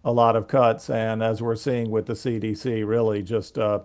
a 0.04 0.12
lot 0.12 0.36
of 0.36 0.48
cuts, 0.48 0.88
and 0.88 1.22
as 1.22 1.42
we're 1.42 1.56
seeing 1.56 1.90
with 1.90 2.06
the 2.06 2.14
CDC, 2.14 2.86
really 2.86 3.22
just 3.22 3.58
a 3.58 3.82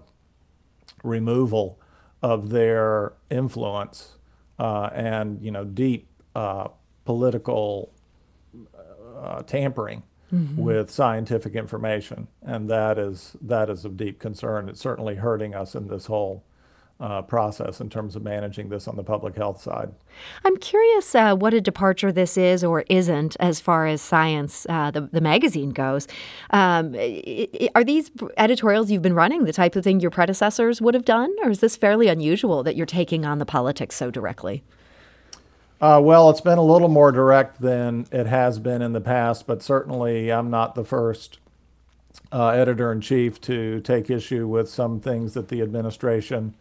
removal 1.03 1.79
of 2.21 2.49
their 2.49 3.13
influence 3.29 4.17
uh, 4.57 4.89
and 4.93 5.41
you 5.41 5.51
know 5.51 5.65
deep 5.65 6.07
uh, 6.35 6.67
political 7.03 7.93
uh, 9.19 9.41
tampering 9.43 10.03
mm-hmm. 10.33 10.61
with 10.61 10.89
scientific 10.89 11.55
information, 11.55 12.27
and 12.41 12.69
that 12.69 12.97
is 12.97 13.35
that 13.41 13.69
is 13.69 13.85
of 13.85 13.97
deep 13.97 14.19
concern. 14.19 14.69
It's 14.69 14.81
certainly 14.81 15.15
hurting 15.15 15.53
us 15.53 15.75
in 15.75 15.87
this 15.87 16.05
whole 16.05 16.43
uh, 16.99 17.21
process 17.21 17.81
in 17.81 17.89
terms 17.89 18.15
of 18.15 18.23
managing 18.23 18.69
this 18.69 18.87
on 18.87 18.95
the 18.95 19.03
public 19.03 19.35
health 19.35 19.61
side. 19.61 19.93
I'm 20.45 20.55
curious 20.57 21.13
uh, 21.13 21.35
what 21.35 21.53
a 21.53 21.59
departure 21.59 22.11
this 22.11 22.37
is 22.37 22.63
or 22.63 22.85
isn't 22.89 23.35
as 23.39 23.59
far 23.59 23.85
as 23.85 24.01
science, 24.01 24.65
uh, 24.69 24.91
the, 24.91 25.01
the 25.01 25.19
magazine 25.19 25.71
goes. 25.71 26.07
Um, 26.51 26.95
are 27.75 27.83
these 27.83 28.11
editorials 28.37 28.89
you've 28.89 29.01
been 29.01 29.13
running 29.13 29.43
the 29.43 29.53
type 29.53 29.75
of 29.75 29.83
thing 29.83 29.99
your 29.99 30.11
predecessors 30.11 30.81
would 30.81 30.93
have 30.93 31.05
done, 31.05 31.35
or 31.43 31.49
is 31.49 31.59
this 31.59 31.75
fairly 31.75 32.07
unusual 32.07 32.63
that 32.63 32.75
you're 32.75 32.85
taking 32.85 33.25
on 33.25 33.39
the 33.39 33.45
politics 33.45 33.95
so 33.95 34.09
directly? 34.09 34.63
Uh, 35.81 35.99
well, 36.01 36.29
it's 36.29 36.41
been 36.41 36.57
a 36.57 36.63
little 36.63 36.87
more 36.87 37.11
direct 37.11 37.59
than 37.59 38.07
it 38.11 38.25
has 38.25 38.59
been 38.59 38.81
in 38.81 38.93
the 38.93 39.01
past, 39.01 39.45
but 39.45 39.61
certainly 39.61 40.31
I'm 40.31 40.49
not 40.49 40.73
the 40.73 40.85
first 40.85 41.39
uh, 42.31 42.47
editor 42.47 42.93
in 42.93 43.01
chief 43.01 43.41
to 43.41 43.81
take 43.81 44.09
issue 44.09 44.47
with 44.47 44.69
some 44.69 45.01
things 45.01 45.33
that 45.33 45.49
the 45.49 45.61
administration 45.61 46.55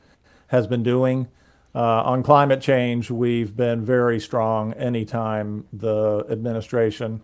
has 0.49 0.67
been 0.67 0.83
doing. 0.83 1.29
Uh, 1.75 2.03
on 2.03 2.23
climate 2.23 2.61
change, 2.61 3.11
we've 3.11 3.57
been 3.57 3.85
very 3.85 4.21
strong 4.21 4.73
anytime 4.75 5.67
the 5.73 6.25
administration 6.31 7.21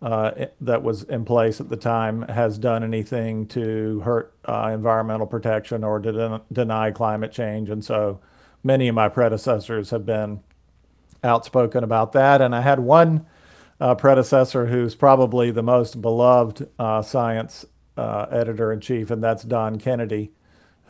uh, 0.00 0.46
that 0.60 0.82
was 0.82 1.04
in 1.04 1.24
place 1.24 1.60
at 1.60 1.68
the 1.68 1.76
time 1.76 2.22
has 2.22 2.58
done 2.58 2.82
anything 2.82 3.46
to 3.46 4.00
hurt 4.00 4.34
uh, 4.48 4.70
environmental 4.72 5.26
protection 5.26 5.84
or 5.84 6.00
to 6.00 6.10
den- 6.10 6.40
deny 6.52 6.90
climate 6.90 7.30
change. 7.30 7.70
And 7.70 7.84
so 7.84 8.20
many 8.64 8.88
of 8.88 8.94
my 8.94 9.08
predecessors 9.08 9.90
have 9.90 10.04
been 10.04 10.40
outspoken 11.22 11.84
about 11.84 12.12
that. 12.12 12.40
And 12.40 12.54
I 12.54 12.62
had 12.62 12.80
one 12.80 13.26
uh, 13.80 13.94
predecessor 13.94 14.66
who's 14.66 14.94
probably 14.94 15.50
the 15.50 15.62
most 15.62 16.00
beloved 16.00 16.68
uh, 16.78 17.02
science 17.02 17.64
uh, 17.96 18.26
editor 18.30 18.72
in 18.72 18.80
chief, 18.80 19.10
and 19.10 19.22
that's 19.22 19.42
Don 19.42 19.78
Kennedy, 19.78 20.32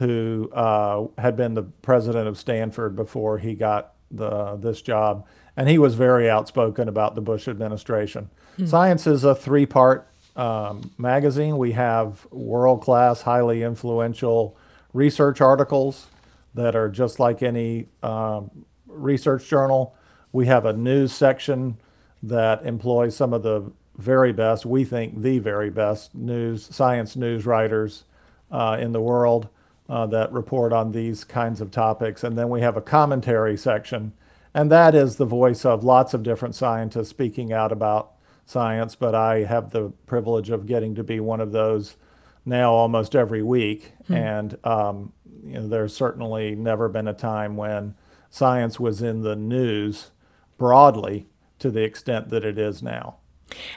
who 0.03 0.51
uh, 0.53 1.07
had 1.17 1.37
been 1.37 1.55
the 1.55 1.63
president 1.63 2.27
of 2.27 2.37
Stanford 2.37 2.97
before 2.97 3.39
he 3.39 3.55
got 3.55 3.93
the, 4.11 4.57
this 4.57 4.83
job. 4.83 5.25
And 5.57 5.69
he 5.69 5.79
was 5.79 5.95
very 5.95 6.29
outspoken 6.29 6.89
about 6.89 7.15
the 7.15 7.21
Bush 7.21 7.47
administration. 7.47 8.31
Hmm. 8.57 8.67
Science 8.67 9.07
is 9.07 9.23
a 9.23 9.35
three 9.35 9.65
part 9.65 10.09
um, 10.35 10.91
magazine. 10.99 11.57
We 11.57 11.73
have 11.73 12.27
world 12.33 12.83
class, 12.83 13.23
highly 13.23 13.63
influential 13.63 14.57
research 14.93 15.41
articles 15.41 16.09
that 16.55 16.75
are 16.75 16.89
just 16.89 17.21
like 17.21 17.41
any 17.41 17.87
um, 18.03 18.51
research 18.89 19.49
journal. 19.49 19.95
We 20.33 20.47
have 20.47 20.67
a 20.67 20.73
news 20.73 21.13
section 21.13 21.79
that 22.25 22.67
employs 22.67 23.15
some 23.15 23.33
of 23.33 23.45
the 23.45 23.71
very 23.97 24.33
best, 24.33 24.67
we 24.67 24.85
think 24.85 25.23
the 25.23 25.39
very 25.39 25.71
best 25.71 26.13
news, 26.13 26.65
science 26.75 27.15
news 27.15 27.47
writers 27.47 28.05
uh, 28.51 28.79
in 28.81 28.93
the 28.93 29.01
world 29.01 29.49
uh, 29.89 30.07
that 30.07 30.33
report 30.33 30.73
on 30.73 30.93
these 30.93 31.25
kinds 31.25 31.61
of 31.61 31.71
topics. 31.71 32.25
And 32.25 32.37
then 32.37 32.49
we 32.49 32.61
have 32.61 32.77
a 32.77 32.83
commentary 32.83 33.57
section, 33.57 34.13
and 34.55 34.71
that 34.71 34.95
is 34.95 35.17
the 35.17 35.25
voice 35.25 35.65
of 35.65 35.85
lots 35.85 36.15
of 36.15 36.23
different 36.23 36.55
scientists 36.55 37.09
speaking 37.09 37.53
out 37.53 37.73
about 37.73 38.13
science. 38.47 38.95
But 38.95 39.15
I 39.15 39.45
have 39.45 39.71
the 39.71 39.93
privilege 40.07 40.51
of 40.51 40.67
getting 40.67 40.95
to 40.95 41.05
be 41.05 41.21
one 41.21 41.41
of 41.41 41.53
those 41.53 41.97
now 42.45 42.73
almost 42.73 43.15
every 43.15 43.43
week. 43.43 43.93
Hmm. 44.07 44.15
And 44.15 44.59
um, 44.65 45.13
you 45.45 45.55
know, 45.55 45.69
there's 45.69 45.95
certainly 45.95 46.55
never 46.55 46.89
been 46.89 47.09
a 47.09 47.15
time 47.15 47.57
when 47.57 47.95
science 48.31 48.79
was 48.81 49.03
in 49.03 49.23
the 49.23 49.37
news 49.37 50.11
broadly 50.59 51.27
to 51.59 51.71
the 51.71 51.83
extent 51.83 52.31
that 52.31 52.45
it 52.45 52.59
is 52.59 52.83
now. 52.83 53.17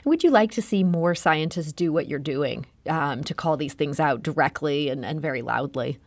Would 0.04 0.24
you 0.24 0.30
like 0.30 0.50
to 0.52 0.62
see 0.62 0.84
more 0.84 1.14
scientists 1.14 1.72
do 1.72 1.92
what 1.92 2.08
you're 2.08 2.18
doing 2.18 2.66
um, 2.88 3.24
to 3.24 3.34
call 3.34 3.56
these 3.56 3.74
things 3.74 4.00
out 4.00 4.22
directly 4.22 4.88
and, 4.88 5.04
and 5.04 5.20
very 5.20 5.42
loudly? 5.42 5.98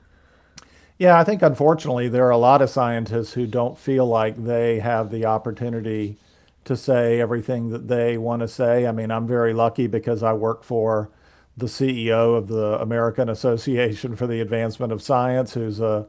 Yeah, 0.98 1.18
I 1.18 1.24
think 1.24 1.42
unfortunately 1.42 2.10
there 2.10 2.26
are 2.26 2.32
a 2.32 2.38
lot 2.38 2.62
of 2.62 2.70
scientists 2.70 3.34
who 3.34 3.48
don't 3.48 3.78
feel 3.78 4.06
like 4.06 4.36
they 4.36 4.80
have 4.80 5.10
the 5.12 5.26
opportunity 5.26 6.18
to 6.66 6.76
say 6.76 7.22
everything 7.22 7.70
that 7.70 7.88
they 7.88 8.18
want 8.18 8.42
to 8.42 8.48
say. 8.48 8.86
I 8.86 8.92
mean, 8.92 9.10
I'm 9.10 9.26
very 9.26 9.54
lucky 9.54 9.88
because 9.88 10.22
I 10.24 10.34
work 10.34 10.64
for 10.64 11.10
the 11.56 11.68
CEO 11.68 12.38
of 12.38 12.48
the 12.48 12.80
American 12.82 13.30
Association 13.30 14.16
for 14.16 14.28
the 14.28 14.42
Advancement 14.42 14.92
of 14.92 15.02
Science, 15.02 15.54
who's 15.54 15.80
a, 15.80 16.08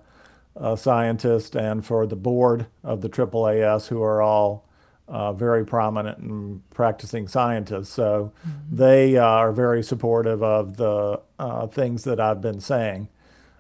a 0.56 0.76
scientist, 0.76 1.54
and 1.56 1.86
for 1.86 2.06
the 2.06 2.16
board 2.16 2.66
of 2.82 3.00
the 3.00 3.08
AAAS, 3.08 3.88
who 3.88 4.02
are 4.02 4.20
all 4.20 4.68
uh, 5.10 5.32
very 5.32 5.66
prominent 5.66 6.18
and 6.18 6.70
practicing 6.70 7.26
scientists. 7.26 7.90
So 7.90 8.32
mm-hmm. 8.46 8.76
they 8.76 9.16
uh, 9.16 9.24
are 9.24 9.52
very 9.52 9.82
supportive 9.82 10.40
of 10.42 10.76
the 10.76 11.20
uh, 11.38 11.66
things 11.66 12.04
that 12.04 12.20
I've 12.20 12.40
been 12.40 12.60
saying. 12.60 13.08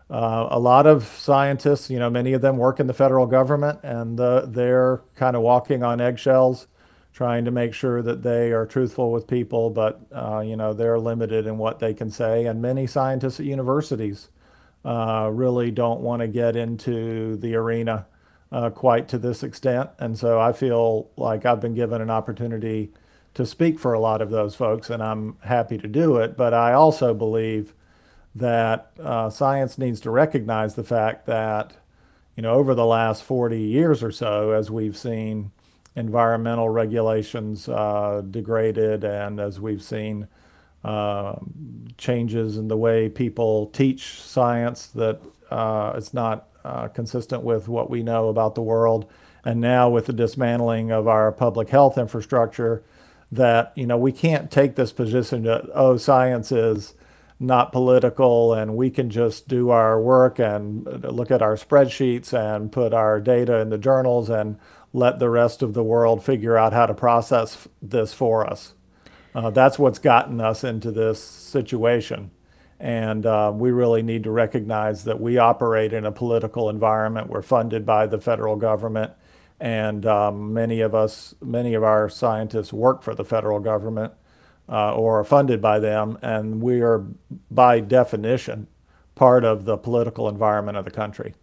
Uh, 0.08 0.46
a 0.50 0.58
lot 0.58 0.86
of 0.86 1.04
scientists, 1.04 1.90
you 1.90 1.98
know, 1.98 2.08
many 2.08 2.32
of 2.32 2.40
them 2.40 2.56
work 2.56 2.80
in 2.80 2.86
the 2.86 2.94
federal 2.94 3.26
government 3.26 3.80
and 3.82 4.18
they're 4.18 5.02
kind 5.14 5.36
of 5.36 5.42
walking 5.42 5.82
on 5.82 6.00
eggshells, 6.00 6.66
trying 7.12 7.44
to 7.44 7.50
make 7.50 7.74
sure 7.74 8.00
that 8.00 8.22
they 8.22 8.52
are 8.52 8.66
truthful 8.66 9.12
with 9.12 9.26
people, 9.26 9.70
but, 9.70 10.00
uh, 10.12 10.40
you 10.40 10.56
know, 10.56 10.72
they're 10.72 10.98
limited 10.98 11.46
in 11.46 11.58
what 11.58 11.78
they 11.78 11.94
can 11.94 12.10
say. 12.10 12.46
And 12.46 12.62
many 12.62 12.86
scientists 12.86 13.38
at 13.38 13.46
universities 13.46 14.28
really 14.84 15.70
don't 15.70 16.00
want 16.00 16.22
to 16.22 16.28
get 16.28 16.56
into 16.56 17.36
the 17.36 17.54
arena 17.54 18.06
uh, 18.52 18.70
quite 18.70 19.08
to 19.08 19.18
this 19.18 19.42
extent. 19.42 19.90
And 19.98 20.18
so 20.18 20.40
I 20.40 20.52
feel 20.52 21.10
like 21.16 21.46
I've 21.46 21.60
been 21.60 21.74
given 21.74 22.00
an 22.00 22.10
opportunity 22.10 22.92
to 23.34 23.46
speak 23.46 23.78
for 23.78 23.92
a 23.92 24.00
lot 24.00 24.20
of 24.20 24.30
those 24.30 24.56
folks, 24.56 24.90
and 24.90 25.02
I'm 25.02 25.36
happy 25.44 25.78
to 25.78 25.86
do 25.86 26.16
it. 26.16 26.36
But 26.36 26.52
I 26.52 26.72
also 26.72 27.14
believe 27.14 27.74
that 28.34 28.92
uh, 29.00 29.30
science 29.30 29.78
needs 29.78 30.00
to 30.00 30.10
recognize 30.10 30.74
the 30.74 30.84
fact 30.84 31.26
that, 31.26 31.74
you 32.36 32.42
know, 32.42 32.54
over 32.54 32.74
the 32.74 32.86
last 32.86 33.22
40 33.22 33.60
years 33.60 34.02
or 34.02 34.10
so, 34.10 34.52
as 34.52 34.70
we've 34.70 34.96
seen 34.96 35.52
environmental 35.96 36.68
regulations 36.68 37.68
uh, 37.68 38.22
degraded 38.28 39.04
and 39.04 39.40
as 39.40 39.60
we've 39.60 39.82
seen 39.82 40.28
uh, 40.84 41.36
changes 41.98 42.56
in 42.56 42.68
the 42.68 42.76
way 42.76 43.08
people 43.08 43.66
teach 43.66 44.20
science, 44.20 44.86
that 44.88 45.20
uh, 45.50 45.92
it's 45.96 46.14
not 46.14 46.49
uh, 46.64 46.88
consistent 46.88 47.42
with 47.42 47.68
what 47.68 47.90
we 47.90 48.02
know 48.02 48.28
about 48.28 48.54
the 48.54 48.62
world. 48.62 49.10
And 49.44 49.60
now 49.60 49.88
with 49.88 50.06
the 50.06 50.12
dismantling 50.12 50.90
of 50.90 51.08
our 51.08 51.32
public 51.32 51.70
health 51.70 51.96
infrastructure, 51.96 52.82
that 53.32 53.72
you 53.76 53.86
know 53.86 53.96
we 53.96 54.12
can't 54.12 54.50
take 54.50 54.74
this 54.74 54.92
position 54.92 55.44
that 55.44 55.64
oh 55.74 55.96
science 55.96 56.50
is 56.50 56.94
not 57.38 57.72
political 57.72 58.52
and 58.52 58.76
we 58.76 58.90
can 58.90 59.08
just 59.08 59.48
do 59.48 59.70
our 59.70 60.00
work 60.00 60.38
and 60.38 60.84
look 61.04 61.30
at 61.30 61.40
our 61.40 61.56
spreadsheets 61.56 62.34
and 62.34 62.70
put 62.70 62.92
our 62.92 63.18
data 63.18 63.58
in 63.60 63.70
the 63.70 63.78
journals 63.78 64.28
and 64.28 64.58
let 64.92 65.18
the 65.18 65.30
rest 65.30 65.62
of 65.62 65.72
the 65.72 65.82
world 65.82 66.22
figure 66.22 66.58
out 66.58 66.74
how 66.74 66.84
to 66.84 66.92
process 66.92 67.66
this 67.80 68.12
for 68.12 68.46
us. 68.46 68.74
Uh, 69.34 69.48
that's 69.48 69.78
what's 69.78 69.98
gotten 69.98 70.40
us 70.40 70.62
into 70.62 70.90
this 70.90 71.22
situation. 71.22 72.30
And 72.80 73.26
uh, 73.26 73.52
we 73.54 73.70
really 73.70 74.02
need 74.02 74.24
to 74.24 74.30
recognize 74.30 75.04
that 75.04 75.20
we 75.20 75.36
operate 75.36 75.92
in 75.92 76.06
a 76.06 76.12
political 76.12 76.70
environment. 76.70 77.28
We're 77.28 77.42
funded 77.42 77.84
by 77.84 78.06
the 78.06 78.18
federal 78.18 78.56
government. 78.56 79.12
And 79.60 80.06
um, 80.06 80.54
many 80.54 80.80
of 80.80 80.94
us, 80.94 81.34
many 81.42 81.74
of 81.74 81.82
our 81.82 82.08
scientists 82.08 82.72
work 82.72 83.02
for 83.02 83.14
the 83.14 83.24
federal 83.24 83.60
government 83.60 84.14
uh, 84.66 84.94
or 84.94 85.20
are 85.20 85.24
funded 85.24 85.60
by 85.60 85.78
them. 85.78 86.18
And 86.22 86.62
we 86.62 86.80
are, 86.80 87.04
by 87.50 87.80
definition, 87.80 88.66
part 89.14 89.44
of 89.44 89.66
the 89.66 89.76
political 89.76 90.26
environment 90.26 90.78
of 90.78 90.86
the 90.86 90.90
country. 90.90 91.34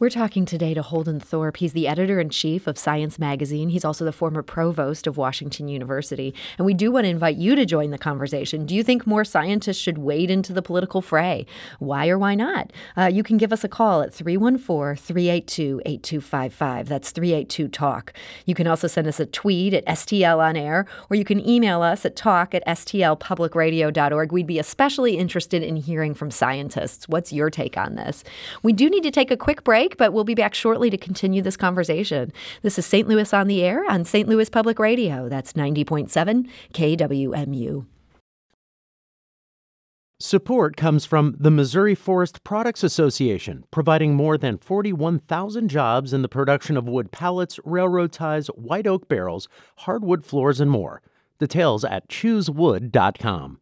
We're 0.00 0.10
talking 0.10 0.44
today 0.44 0.74
to 0.74 0.82
Holden 0.82 1.18
Thorp. 1.18 1.56
He's 1.56 1.72
the 1.72 1.88
editor 1.88 2.20
in 2.20 2.30
chief 2.30 2.68
of 2.68 2.78
Science 2.78 3.18
Magazine. 3.18 3.70
He's 3.70 3.84
also 3.84 4.04
the 4.04 4.12
former 4.12 4.44
provost 4.44 5.08
of 5.08 5.16
Washington 5.16 5.66
University. 5.66 6.32
And 6.56 6.64
we 6.64 6.72
do 6.72 6.92
want 6.92 7.06
to 7.06 7.08
invite 7.08 7.34
you 7.34 7.56
to 7.56 7.66
join 7.66 7.90
the 7.90 7.98
conversation. 7.98 8.64
Do 8.64 8.76
you 8.76 8.84
think 8.84 9.08
more 9.08 9.24
scientists 9.24 9.78
should 9.78 9.98
wade 9.98 10.30
into 10.30 10.52
the 10.52 10.62
political 10.62 11.02
fray? 11.02 11.46
Why 11.80 12.08
or 12.08 12.16
why 12.16 12.36
not? 12.36 12.72
Uh, 12.96 13.10
you 13.12 13.24
can 13.24 13.38
give 13.38 13.52
us 13.52 13.64
a 13.64 13.68
call 13.68 14.00
at 14.02 14.14
314 14.14 14.94
382 15.04 15.82
8255. 15.84 16.88
That's 16.88 17.10
382 17.10 17.66
Talk. 17.66 18.12
You 18.46 18.54
can 18.54 18.68
also 18.68 18.86
send 18.86 19.08
us 19.08 19.18
a 19.18 19.26
tweet 19.26 19.74
at 19.74 19.84
STL 19.86 20.38
on 20.38 20.54
air, 20.54 20.86
or 21.10 21.16
you 21.16 21.24
can 21.24 21.44
email 21.44 21.82
us 21.82 22.04
at 22.04 22.14
talk 22.14 22.54
at 22.54 22.64
stlpublicradio.org. 22.68 24.30
We'd 24.30 24.46
be 24.46 24.60
especially 24.60 25.18
interested 25.18 25.64
in 25.64 25.74
hearing 25.74 26.14
from 26.14 26.30
scientists. 26.30 27.08
What's 27.08 27.32
your 27.32 27.50
take 27.50 27.76
on 27.76 27.96
this? 27.96 28.22
We 28.62 28.72
do 28.72 28.88
need 28.88 29.02
to 29.02 29.10
take 29.10 29.32
a 29.32 29.36
quick 29.36 29.64
break 29.64 29.87
break, 29.88 29.98
but 29.98 30.12
we'll 30.12 30.24
be 30.24 30.34
back 30.34 30.54
shortly 30.54 30.90
to 30.90 30.96
continue 30.96 31.42
this 31.42 31.56
conversation. 31.56 32.32
This 32.62 32.78
is 32.78 32.86
St. 32.86 33.08
Louis 33.08 33.32
on 33.32 33.46
the 33.48 33.62
Air 33.62 33.84
on 33.88 34.04
St. 34.04 34.28
Louis 34.28 34.48
Public 34.48 34.78
Radio. 34.78 35.28
That's 35.28 35.54
90.7 35.54 36.48
KWMU. 36.72 37.86
Support 40.20 40.76
comes 40.76 41.06
from 41.06 41.36
the 41.38 41.50
Missouri 41.50 41.94
Forest 41.94 42.42
Products 42.42 42.82
Association, 42.82 43.64
providing 43.70 44.14
more 44.14 44.36
than 44.36 44.58
41,000 44.58 45.68
jobs 45.68 46.12
in 46.12 46.22
the 46.22 46.28
production 46.28 46.76
of 46.76 46.88
wood 46.88 47.12
pallets, 47.12 47.60
railroad 47.64 48.10
ties, 48.10 48.48
white 48.48 48.88
oak 48.88 49.08
barrels, 49.08 49.48
hardwood 49.76 50.24
floors, 50.24 50.60
and 50.60 50.72
more. 50.72 51.02
Details 51.38 51.84
at 51.84 52.08
choosewood.com. 52.08 53.60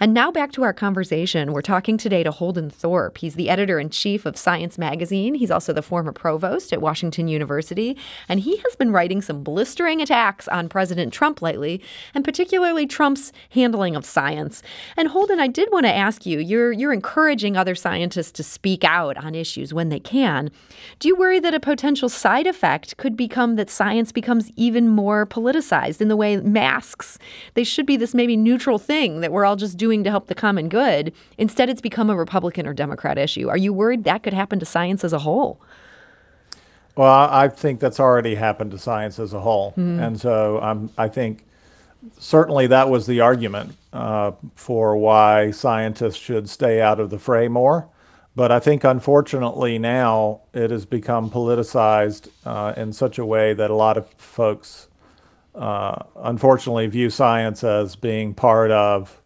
And 0.00 0.12
now 0.12 0.32
back 0.32 0.50
to 0.52 0.64
our 0.64 0.72
conversation. 0.72 1.52
We're 1.52 1.62
talking 1.62 1.96
today 1.96 2.24
to 2.24 2.32
Holden 2.32 2.68
Thorp. 2.68 3.18
He's 3.18 3.36
the 3.36 3.48
editor 3.48 3.78
in 3.78 3.90
chief 3.90 4.26
of 4.26 4.36
Science 4.36 4.76
Magazine. 4.76 5.36
He's 5.36 5.52
also 5.52 5.72
the 5.72 5.82
former 5.82 6.10
provost 6.10 6.72
at 6.72 6.80
Washington 6.80 7.28
University. 7.28 7.96
And 8.28 8.40
he 8.40 8.56
has 8.56 8.74
been 8.74 8.90
writing 8.90 9.22
some 9.22 9.44
blistering 9.44 10.02
attacks 10.02 10.48
on 10.48 10.68
President 10.68 11.12
Trump 11.12 11.40
lately, 11.40 11.80
and 12.12 12.24
particularly 12.24 12.88
Trump's 12.88 13.32
handling 13.50 13.94
of 13.94 14.04
science. 14.04 14.64
And 14.96 15.06
Holden, 15.06 15.38
I 15.38 15.46
did 15.46 15.68
want 15.70 15.86
to 15.86 15.94
ask 15.94 16.26
you 16.26 16.40
you're, 16.40 16.72
you're 16.72 16.92
encouraging 16.92 17.56
other 17.56 17.76
scientists 17.76 18.32
to 18.32 18.42
speak 18.42 18.82
out 18.82 19.16
on 19.16 19.36
issues 19.36 19.72
when 19.72 19.90
they 19.90 20.00
can. 20.00 20.50
Do 20.98 21.06
you 21.06 21.14
worry 21.14 21.38
that 21.38 21.54
a 21.54 21.60
potential 21.60 22.08
side 22.08 22.48
effect 22.48 22.96
could 22.96 23.16
become 23.16 23.54
that 23.54 23.70
science 23.70 24.10
becomes 24.10 24.50
even 24.56 24.88
more 24.88 25.24
politicized 25.24 26.00
in 26.00 26.08
the 26.08 26.16
way 26.16 26.36
masks? 26.38 27.16
They 27.54 27.62
should 27.62 27.86
be 27.86 27.96
this 27.96 28.12
maybe 28.12 28.36
neutral 28.36 28.80
thing 28.80 29.20
that 29.20 29.30
we're 29.30 29.44
all 29.44 29.54
just 29.54 29.76
doing 29.76 29.83
to 29.84 30.10
help 30.10 30.28
the 30.28 30.34
common 30.34 30.68
good. 30.68 31.12
Instead, 31.36 31.68
it's 31.68 31.80
become 31.80 32.10
a 32.10 32.16
Republican 32.16 32.66
or 32.66 32.72
Democrat 32.72 33.18
issue. 33.18 33.48
Are 33.48 33.56
you 33.56 33.72
worried 33.72 34.04
that 34.04 34.22
could 34.22 34.32
happen 34.32 34.58
to 34.60 34.66
science 34.66 35.04
as 35.04 35.12
a 35.12 35.20
whole? 35.20 35.60
Well, 36.96 37.28
I 37.30 37.48
think 37.48 37.80
that's 37.80 37.98
already 37.98 38.36
happened 38.36 38.70
to 38.70 38.78
science 38.78 39.18
as 39.18 39.32
a 39.32 39.40
whole, 39.40 39.72
mm-hmm. 39.72 39.98
and 39.98 40.20
so 40.20 40.62
um, 40.62 40.90
I 40.96 41.08
think 41.08 41.44
certainly 42.18 42.68
that 42.68 42.88
was 42.88 43.06
the 43.06 43.20
argument 43.20 43.76
uh, 43.92 44.32
for 44.54 44.96
why 44.96 45.50
scientists 45.50 46.16
should 46.16 46.48
stay 46.48 46.80
out 46.80 47.00
of 47.00 47.10
the 47.10 47.18
fray 47.18 47.48
more. 47.48 47.88
But 48.36 48.50
I 48.50 48.58
think 48.58 48.82
unfortunately 48.82 49.78
now 49.78 50.40
it 50.52 50.70
has 50.70 50.86
become 50.86 51.30
politicized 51.30 52.28
uh, 52.44 52.74
in 52.76 52.92
such 52.92 53.18
a 53.18 53.24
way 53.24 53.54
that 53.54 53.70
a 53.70 53.74
lot 53.74 53.96
of 53.96 54.08
folks 54.18 54.88
uh, 55.54 56.02
unfortunately 56.16 56.88
view 56.88 57.10
science 57.10 57.62
as 57.62 57.94
being 57.94 58.34
part 58.34 58.72
of 58.72 59.20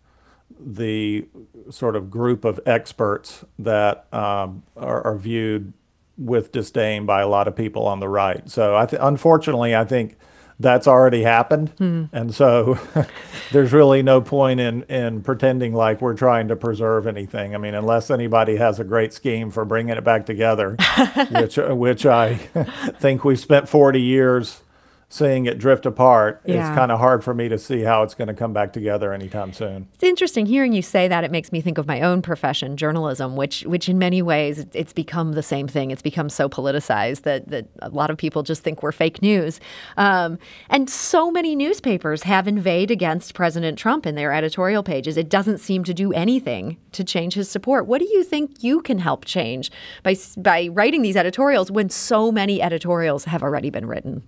the 0.61 1.27
sort 1.71 1.97
of 1.97 2.11
group 2.11 2.45
of 2.45 2.61
experts 2.67 3.45
that 3.59 4.13
um, 4.13 4.63
are, 4.77 5.07
are, 5.07 5.17
viewed 5.17 5.73
with 6.17 6.51
disdain 6.53 7.07
by 7.07 7.21
a 7.21 7.29
lot 7.29 7.47
of 7.47 7.55
people 7.55 7.87
on 7.87 8.01
the 8.01 8.09
right. 8.09 8.49
So, 8.51 8.77
I 8.77 8.87
th- 8.87 9.01
unfortunately, 9.03 9.77
I 9.77 9.85
think 9.85 10.17
that's 10.61 10.89
already 10.89 11.23
happened, 11.23 11.75
mm. 11.77 12.09
and 12.13 12.35
so 12.35 12.79
there's 13.53 13.73
really 13.73 14.03
no 14.03 14.21
point 14.21 14.59
in 14.59 14.83
in 14.85 15.23
pretending 15.23 15.73
like 15.73 16.01
we're 16.01 16.15
trying 16.15 16.49
to 16.49 16.57
preserve 16.57 17.07
anything. 17.07 17.55
I 17.55 17.59
mean, 17.59 17.75
unless 17.75 18.11
anybody 18.11 18.57
has 18.57 18.81
a 18.81 18.85
great 18.85 19.13
scheme 19.13 19.51
for 19.51 19.65
bringing 19.65 19.97
it 19.97 20.03
back 20.03 20.27
together, 20.27 20.77
which 21.31 21.59
which 21.59 22.07
I 22.07 22.35
think 22.99 23.25
we've 23.25 23.39
spent 23.39 23.69
40 23.69 24.01
years 24.01 24.63
seeing 25.11 25.47
it 25.47 25.59
drift 25.59 25.87
apart, 25.87 26.43
yeah. 26.45 26.69
it's 26.69 26.77
kind 26.77 26.93
of 26.93 26.99
hard 26.99 27.25
for 27.25 27.33
me 27.33 27.49
to 27.49 27.59
see 27.59 27.81
how 27.81 28.03
it's 28.03 28.15
going 28.15 28.29
to 28.29 28.35
come 28.35 28.53
back 28.53 28.75
together 28.75 29.15
anytime 29.15 29.55
soon. 29.55 29.89
It's 29.95 30.05
interesting 30.05 30.45
hearing 30.45 30.75
you 30.75 30.83
say 30.83 31.09
that. 31.09 31.25
It 31.25 31.31
makes 31.31 31.51
me 31.51 31.63
think 31.63 31.79
of 31.79 31.87
my 31.87 32.03
own 32.03 32.21
profession, 32.21 32.77
journalism, 32.77 33.35
which 33.35 33.63
which 33.63 33.89
in 33.89 33.99
many 33.99 34.21
ways 34.21 34.67
it's 34.75 34.93
become 34.93 35.33
the 35.33 35.43
same 35.43 35.67
thing. 35.67 35.91
It's 35.91 36.03
become 36.03 36.29
so 36.29 36.49
politicized 36.49 37.23
that 37.23 37.49
that 37.49 37.69
a 37.81 37.89
lot 37.89 38.11
of 38.11 38.19
people 38.19 38.43
just 38.43 38.63
think 38.63 38.83
we're 38.83 38.93
fake 38.93 39.23
news. 39.23 39.61
Um, 39.97 40.39
and 40.69 40.91
so 40.91 41.31
many 41.31 41.57
newspapers 41.57 42.25
have 42.25 42.47
inveighed 42.47 42.91
against 42.91 43.33
President 43.33 43.79
Trump 43.79 44.05
in 44.05 44.15
their 44.15 44.33
editorial 44.33 44.83
pages. 44.83 45.17
It 45.17 45.31
doesn't 45.31 45.59
seem 45.59 45.85
to 45.85 45.95
do 45.95 46.13
anything 46.13 46.77
to 46.93 47.03
change 47.03 47.33
his 47.33 47.51
support. 47.51 47.87
What 47.87 48.01
do 48.01 48.05
you 48.05 48.23
think 48.23 48.63
you 48.63 48.83
can 48.83 48.99
help 48.99 49.25
change 49.25 49.71
by 50.03 50.17
by 50.37 50.69
writing 50.71 51.01
these 51.01 51.17
editorials 51.17 51.71
when 51.71 51.89
so 51.89 52.31
many 52.31 52.61
editorials 52.61 53.25
have 53.25 53.43
already 53.43 53.71
been 53.71 53.87
written? 53.87 54.23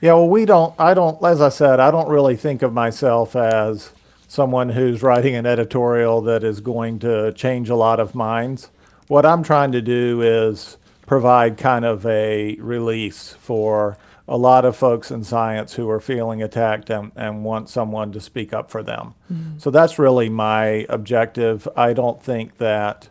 Yeah, 0.00 0.14
well, 0.14 0.28
we 0.28 0.44
don't, 0.44 0.74
I 0.78 0.92
don't, 0.92 1.22
as 1.24 1.40
I 1.40 1.48
said, 1.48 1.80
I 1.80 1.90
don't 1.90 2.08
really 2.08 2.36
think 2.36 2.62
of 2.62 2.72
myself 2.72 3.34
as 3.34 3.92
someone 4.28 4.70
who's 4.70 5.02
writing 5.02 5.34
an 5.34 5.46
editorial 5.46 6.20
that 6.22 6.44
is 6.44 6.60
going 6.60 6.98
to 6.98 7.32
change 7.32 7.70
a 7.70 7.76
lot 7.76 8.00
of 8.00 8.14
minds. 8.14 8.70
What 9.08 9.24
I'm 9.24 9.42
trying 9.42 9.72
to 9.72 9.80
do 9.80 10.20
is 10.22 10.76
provide 11.06 11.56
kind 11.56 11.84
of 11.84 12.04
a 12.04 12.56
release 12.56 13.34
for 13.40 13.96
a 14.26 14.36
lot 14.38 14.64
of 14.64 14.76
folks 14.76 15.10
in 15.10 15.22
science 15.22 15.74
who 15.74 15.88
are 15.90 16.00
feeling 16.00 16.42
attacked 16.42 16.88
and, 16.88 17.12
and 17.14 17.44
want 17.44 17.68
someone 17.68 18.10
to 18.12 18.20
speak 18.20 18.52
up 18.52 18.70
for 18.70 18.82
them. 18.82 19.14
Mm-hmm. 19.30 19.58
So 19.58 19.70
that's 19.70 19.98
really 19.98 20.30
my 20.30 20.86
objective. 20.88 21.68
I 21.76 21.92
don't 21.92 22.22
think 22.22 22.56
that 22.56 23.08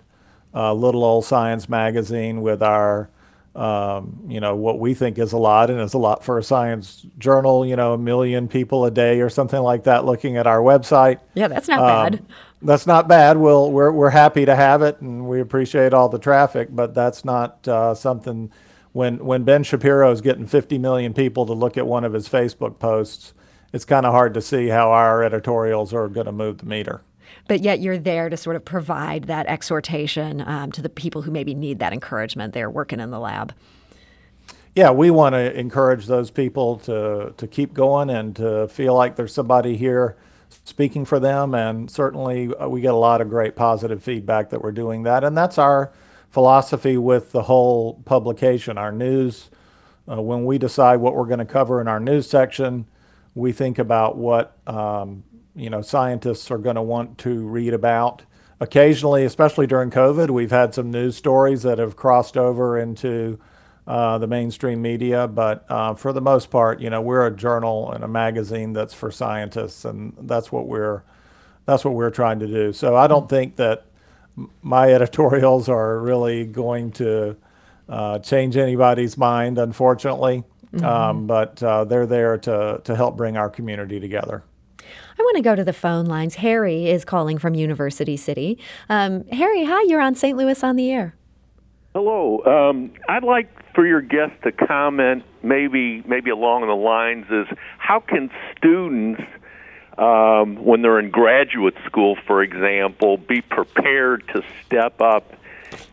uh, 0.54 0.74
little 0.74 1.04
old 1.04 1.26
science 1.26 1.70
magazine 1.70 2.42
with 2.42 2.62
our 2.64 3.10
um, 3.56 4.24
you 4.28 4.40
know, 4.40 4.56
what 4.56 4.80
we 4.80 4.94
think 4.94 5.20
is 5.20 5.32
a 5.32 5.38
lot, 5.38 5.70
and 5.70 5.80
it's 5.80 5.94
a 5.94 6.00
lot 6.00 6.24
for 6.24 6.40
a 6.40 6.44
science 6.44 7.06
journal, 7.20 7.66
you 7.66 7.76
know, 7.76 7.94
a 7.94 7.98
million 7.98 8.48
people 8.48 8.86
a 8.86 8.92
day 8.92 9.22
or 9.22 9.30
something 9.30 9.62
like 9.62 9.84
that 9.84 10.06
looking 10.06 10.38
at 10.38 10.48
our 10.48 10.60
website. 10.60 11.20
Yeah, 11.36 11.48
that's 11.48 11.68
not 11.68 11.80
um, 11.80 12.12
bad. 12.12 12.26
That's 12.64 12.88
not 12.88 13.08
bad. 13.08 13.38
We'll, 13.38 13.72
we're, 13.72 13.92
we're 13.92 14.10
happy 14.10 14.46
to 14.46 14.56
have 14.56 14.82
it, 14.82 15.02
and 15.02 15.28
we 15.28 15.40
appreciate 15.40 15.94
all 15.94 16.10
the 16.10 16.18
traffic, 16.18 16.70
but 16.72 16.96
that's 16.96 17.24
not 17.24 17.68
uh, 17.68 17.94
something. 17.94 18.52
When, 18.92 19.24
when 19.26 19.44
Ben 19.44 19.64
Shapiro 19.64 20.12
is 20.12 20.22
getting 20.22 20.46
50 20.46 20.78
million 20.78 21.14
people 21.14 21.46
to 21.48 21.54
look 21.54 21.78
at 21.78 21.88
one 21.88 22.04
of 22.04 22.14
his 22.14 22.30
Facebook 22.30 22.80
posts, 22.80 23.34
it's 23.72 23.86
kind 23.86 24.06
of 24.06 24.14
hard 24.14 24.36
to 24.36 24.42
see 24.42 24.68
how 24.68 24.92
our 24.92 25.24
editorials 25.24 25.94
are 25.94 26.08
going 26.08 26.28
to 26.28 26.32
move 26.32 26.60
the 26.60 26.66
meter 26.66 27.02
but 27.48 27.62
yet 27.62 27.80
you're 27.80 27.98
there 27.98 28.30
to 28.30 28.38
sort 28.38 28.56
of 28.56 28.64
provide 28.66 29.26
that 29.26 29.46
exhortation 29.48 30.42
um, 30.48 30.72
to 30.72 30.82
the 30.82 30.90
people 30.90 31.24
who 31.24 31.32
maybe 31.32 31.54
need 31.54 31.80
that 31.80 31.94
encouragement. 31.94 32.54
They're 32.54 32.70
working 32.70 33.00
in 33.00 33.12
the 33.12 33.20
lab. 33.20 33.54
Yeah, 34.76 34.92
we 34.92 35.12
want 35.12 35.34
to 35.34 35.58
encourage 35.58 36.08
those 36.08 36.32
people 36.32 36.78
to 36.80 37.34
to 37.38 37.48
keep 37.48 37.74
going 37.74 38.10
and 38.10 38.36
to 38.38 38.68
feel 38.68 38.96
like 38.96 39.16
there's 39.16 39.34
somebody 39.34 39.78
here 39.78 40.18
speaking 40.64 41.06
for 41.06 41.20
them. 41.20 41.54
And 41.54 41.90
certainly, 41.90 42.54
uh, 42.56 42.68
we 42.68 42.82
get 42.82 42.94
a 42.94 42.98
lot 42.98 43.22
of 43.22 43.30
great 43.30 43.56
positive 43.56 44.04
feedback 44.04 44.50
that 44.50 44.62
we're 44.62 44.72
doing 44.72 45.04
that. 45.04 45.24
And 45.24 45.38
that's 45.38 45.58
our 45.58 45.92
philosophy 46.30 46.98
with 46.98 47.32
the 47.32 47.44
whole 47.44 48.02
publication. 48.06 48.78
Our 48.78 48.92
news, 48.92 49.50
uh, 50.10 50.22
when 50.22 50.46
we 50.46 50.58
decide 50.58 50.98
what 50.98 51.16
we're 51.16 51.28
going 51.28 51.40
to 51.40 51.46
cover 51.46 51.80
in 51.80 51.88
our 51.88 52.00
news 52.00 52.28
section, 52.28 52.88
we 53.36 53.52
think 53.52 53.78
about 53.78 54.18
what 54.18 54.58
um, 54.66 55.24
you 55.56 55.70
know 55.70 55.82
scientists 55.82 56.50
are 56.52 56.58
going 56.58 56.76
to 56.76 56.82
want 56.82 57.18
to 57.20 57.48
read 57.48 57.74
about. 57.74 58.24
Occasionally, 58.60 59.26
especially 59.26 59.68
during 59.68 59.92
COVID, 59.92 60.30
we've 60.30 60.52
had 60.52 60.74
some 60.74 60.90
news 60.90 61.18
stories 61.18 61.64
that 61.64 61.80
have 61.80 61.96
crossed 61.96 62.38
over 62.38 62.78
into 62.78 63.40
uh, 63.86 64.18
the 64.18 64.28
mainstream 64.28 64.82
media. 64.82 65.28
But 65.28 65.66
uh, 65.70 65.96
for 65.96 66.14
the 66.14 66.22
most 66.22 66.50
part, 66.50 66.80
you 66.80 66.90
know, 66.90 67.02
we're 67.02 67.26
a 67.28 67.36
journal 67.36 67.92
and 67.92 68.04
a 68.04 68.08
magazine 68.08 68.74
that's 68.74 68.94
for 68.94 69.12
scientists, 69.12 69.86
and 69.86 70.14
that's 70.22 70.52
what 70.52 70.68
we're 70.68 71.04
that's 71.66 71.84
what 71.84 71.94
we're 71.94 72.12
trying 72.12 72.40
to 72.40 72.48
do. 72.48 72.74
So 72.74 72.96
I 72.96 73.08
don't 73.08 73.30
think 73.30 73.58
that 73.58 73.86
my 74.62 74.94
editorials 74.94 75.70
are 75.70 76.00
really 76.00 76.46
going 76.46 76.92
to 76.94 77.36
uh, 77.90 78.20
change 78.20 78.56
anybody's 78.56 79.18
mind, 79.18 79.58
unfortunately. 79.58 80.44
Mm-hmm. 80.74 80.86
Um, 80.86 81.28
but 81.28 81.62
uh, 81.62 81.84
they're 81.84 82.08
there 82.08 82.38
to 82.40 82.82
to 82.84 82.96
help 82.96 83.18
bring 83.18 83.38
our 83.38 83.50
community 83.50 84.00
together. 84.00 84.44
I 85.18 85.22
want 85.22 85.38
to 85.38 85.44
go 85.44 85.56
to 85.56 85.64
the 85.64 85.74
phone 85.74 86.06
lines. 86.06 86.36
Harry 86.36 86.90
is 86.90 87.06
calling 87.06 87.38
from 87.38 87.56
University 87.56 88.18
City. 88.18 88.58
Um, 88.90 89.26
Harry, 89.28 89.66
hi, 89.66 89.84
you're 89.84 90.02
on 90.02 90.16
St. 90.16 90.38
Louis 90.38 90.64
on 90.64 90.76
the 90.76 90.92
air. 90.92 91.16
Hello. 91.94 92.44
Um, 92.46 92.92
I'd 93.08 93.24
like 93.24 93.50
for 93.76 93.86
your 93.86 94.02
guest 94.02 94.34
to 94.44 94.52
comment, 94.52 95.24
maybe 95.44 96.02
maybe 96.08 96.32
along 96.32 96.68
the 96.68 96.74
lines 96.74 97.26
is 97.30 97.48
how 97.78 98.00
can 98.00 98.32
students, 98.58 99.22
um, 100.00 100.56
when 100.64 100.82
they're 100.82 101.00
in 101.00 101.12
graduate 101.12 101.76
school, 101.86 102.18
for 102.26 102.42
example, 102.42 103.18
be 103.18 103.42
prepared 103.42 104.28
to 104.30 104.42
step 104.66 105.02
up 105.02 105.34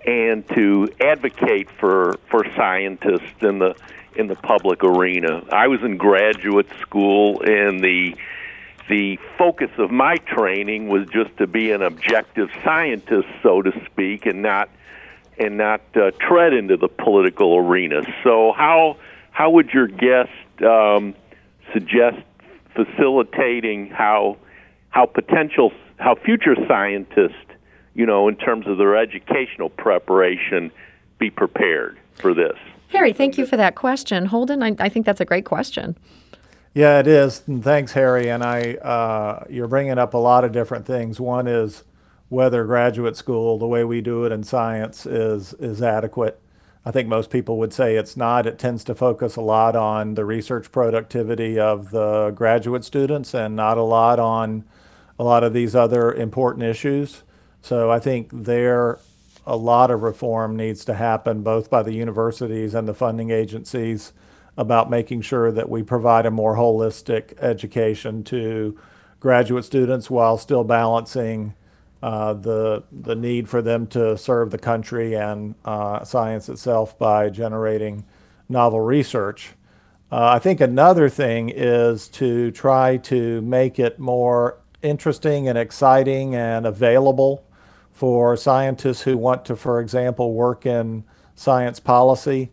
and 0.06 0.48
to 0.50 0.88
advocate 1.00 1.68
for 1.78 2.18
for 2.30 2.46
scientists 2.56 3.42
in 3.42 3.59
the 3.59 3.74
in 4.16 4.26
the 4.26 4.37
public 4.37 4.83
arena. 4.83 5.44
I 5.52 5.68
was 5.68 5.83
in 5.83 5.96
graduate 5.96 6.68
school, 6.80 7.40
in 7.40 7.80
the 7.80 8.16
the 8.90 9.18
focus 9.38 9.70
of 9.79 9.92
my 9.92 10.16
training 10.16 10.88
was 10.88 11.07
just 11.07 11.35
to 11.38 11.46
be 11.46 11.70
an 11.70 11.81
objective 11.81 12.50
scientist, 12.64 13.29
so 13.40 13.62
to 13.62 13.72
speak, 13.87 14.26
and 14.26 14.42
not 14.42 14.68
and 15.38 15.57
not 15.57 15.81
uh, 15.94 16.11
tread 16.20 16.53
into 16.53 16.76
the 16.76 16.88
political 16.88 17.57
arena. 17.57 18.03
So, 18.24 18.53
how 18.53 18.96
how 19.31 19.50
would 19.50 19.70
your 19.70 19.87
guest 19.87 20.33
um, 20.62 21.14
suggest 21.72 22.18
facilitating 22.74 23.90
how 23.90 24.37
how 24.88 25.07
potential 25.07 25.72
how 25.98 26.16
future 26.16 26.57
scientists, 26.66 27.46
you 27.94 28.05
know, 28.05 28.26
in 28.26 28.35
terms 28.35 28.66
of 28.66 28.76
their 28.76 28.96
educational 28.96 29.70
preparation, 29.70 30.72
be 31.18 31.31
prepared 31.31 31.96
for 32.14 32.35
this? 32.35 32.59
Harry, 32.88 33.12
thank 33.12 33.38
you 33.38 33.46
for 33.46 33.57
that 33.57 33.76
question. 33.76 34.26
Holden, 34.26 34.64
I, 34.64 34.74
I 34.81 34.88
think 34.88 35.07
that's 35.07 35.20
a 35.20 35.24
great 35.24 35.44
question. 35.44 35.96
Yeah, 36.72 37.00
it 37.00 37.06
is. 37.06 37.42
And 37.46 37.62
thanks, 37.64 37.92
Harry. 37.92 38.30
And 38.30 38.44
I, 38.44 38.74
uh, 38.74 39.44
you're 39.50 39.66
bringing 39.68 39.98
up 39.98 40.14
a 40.14 40.18
lot 40.18 40.44
of 40.44 40.52
different 40.52 40.87
things. 40.87 41.20
One 41.20 41.48
is 41.48 41.83
whether 42.28 42.64
graduate 42.64 43.16
school, 43.16 43.59
the 43.59 43.66
way 43.66 43.83
we 43.85 44.00
do 44.00 44.24
it 44.24 44.30
in 44.33 44.44
science, 44.44 45.04
is 45.04 45.52
is 45.54 45.83
adequate. 45.83 46.40
I 46.85 46.92
think 46.92 47.09
most 47.09 47.30
people 47.30 47.59
would 47.59 47.72
say 47.72 47.96
it's 47.96 48.16
not. 48.16 48.46
It 48.46 48.59
tends 48.59 48.85
to 48.85 48.94
focus 48.94 49.37
a 49.37 49.40
lot 49.40 49.74
on 49.76 50.14
the 50.14 50.24
research 50.24 50.70
productivity 50.72 51.59
of 51.59 51.90
the 51.90 52.30
graduate 52.35 52.85
students 52.85 53.35
and 53.35 53.56
not 53.56 53.76
a 53.76 53.83
lot 53.83 54.18
on 54.20 54.64
a 55.18 55.24
lot 55.24 55.44
of 55.44 55.52
these 55.52 55.74
other 55.74 56.12
important 56.12 56.64
issues. 56.64 57.22
So 57.62 57.90
I 57.90 57.98
think 57.98 58.30
there 58.33 58.98
a 59.46 59.56
lot 59.56 59.90
of 59.90 60.02
reform 60.02 60.56
needs 60.56 60.85
to 60.85 60.94
happen 60.94 61.42
both 61.42 61.68
by 61.68 61.83
the 61.83 61.92
universities 61.92 62.74
and 62.74 62.87
the 62.87 62.94
funding 62.94 63.30
agencies 63.30 64.12
about 64.56 64.90
making 64.90 65.22
sure 65.22 65.52
that 65.52 65.68
we 65.68 65.82
provide 65.82 66.26
a 66.26 66.30
more 66.30 66.56
holistic 66.56 67.36
education 67.40 68.22
to 68.24 68.78
graduate 69.20 69.64
students 69.64 70.10
while 70.10 70.36
still 70.38 70.64
balancing 70.64 71.54
uh, 72.02 72.32
the 72.32 72.82
the 72.90 73.14
need 73.14 73.48
for 73.48 73.60
them 73.60 73.86
to 73.86 74.16
serve 74.16 74.50
the 74.50 74.58
country 74.58 75.14
and 75.14 75.54
uh, 75.64 76.02
science 76.02 76.48
itself 76.48 76.98
by 76.98 77.28
generating 77.28 78.04
novel 78.48 78.80
research. 78.80 79.50
Uh, 80.10 80.30
I 80.34 80.38
think 80.38 80.60
another 80.60 81.08
thing 81.08 81.50
is 81.50 82.08
to 82.08 82.50
try 82.50 82.96
to 82.98 83.40
make 83.42 83.78
it 83.78 83.98
more 83.98 84.58
interesting 84.82 85.46
and 85.48 85.56
exciting 85.58 86.34
and 86.34 86.66
available 86.66 87.44
for 87.92 88.36
scientists 88.36 89.02
who 89.02 89.16
want 89.16 89.44
to, 89.44 89.54
for 89.54 89.78
example, 89.80 90.32
work 90.32 90.64
in 90.64 91.04
science 91.34 91.78
policy 91.78 92.50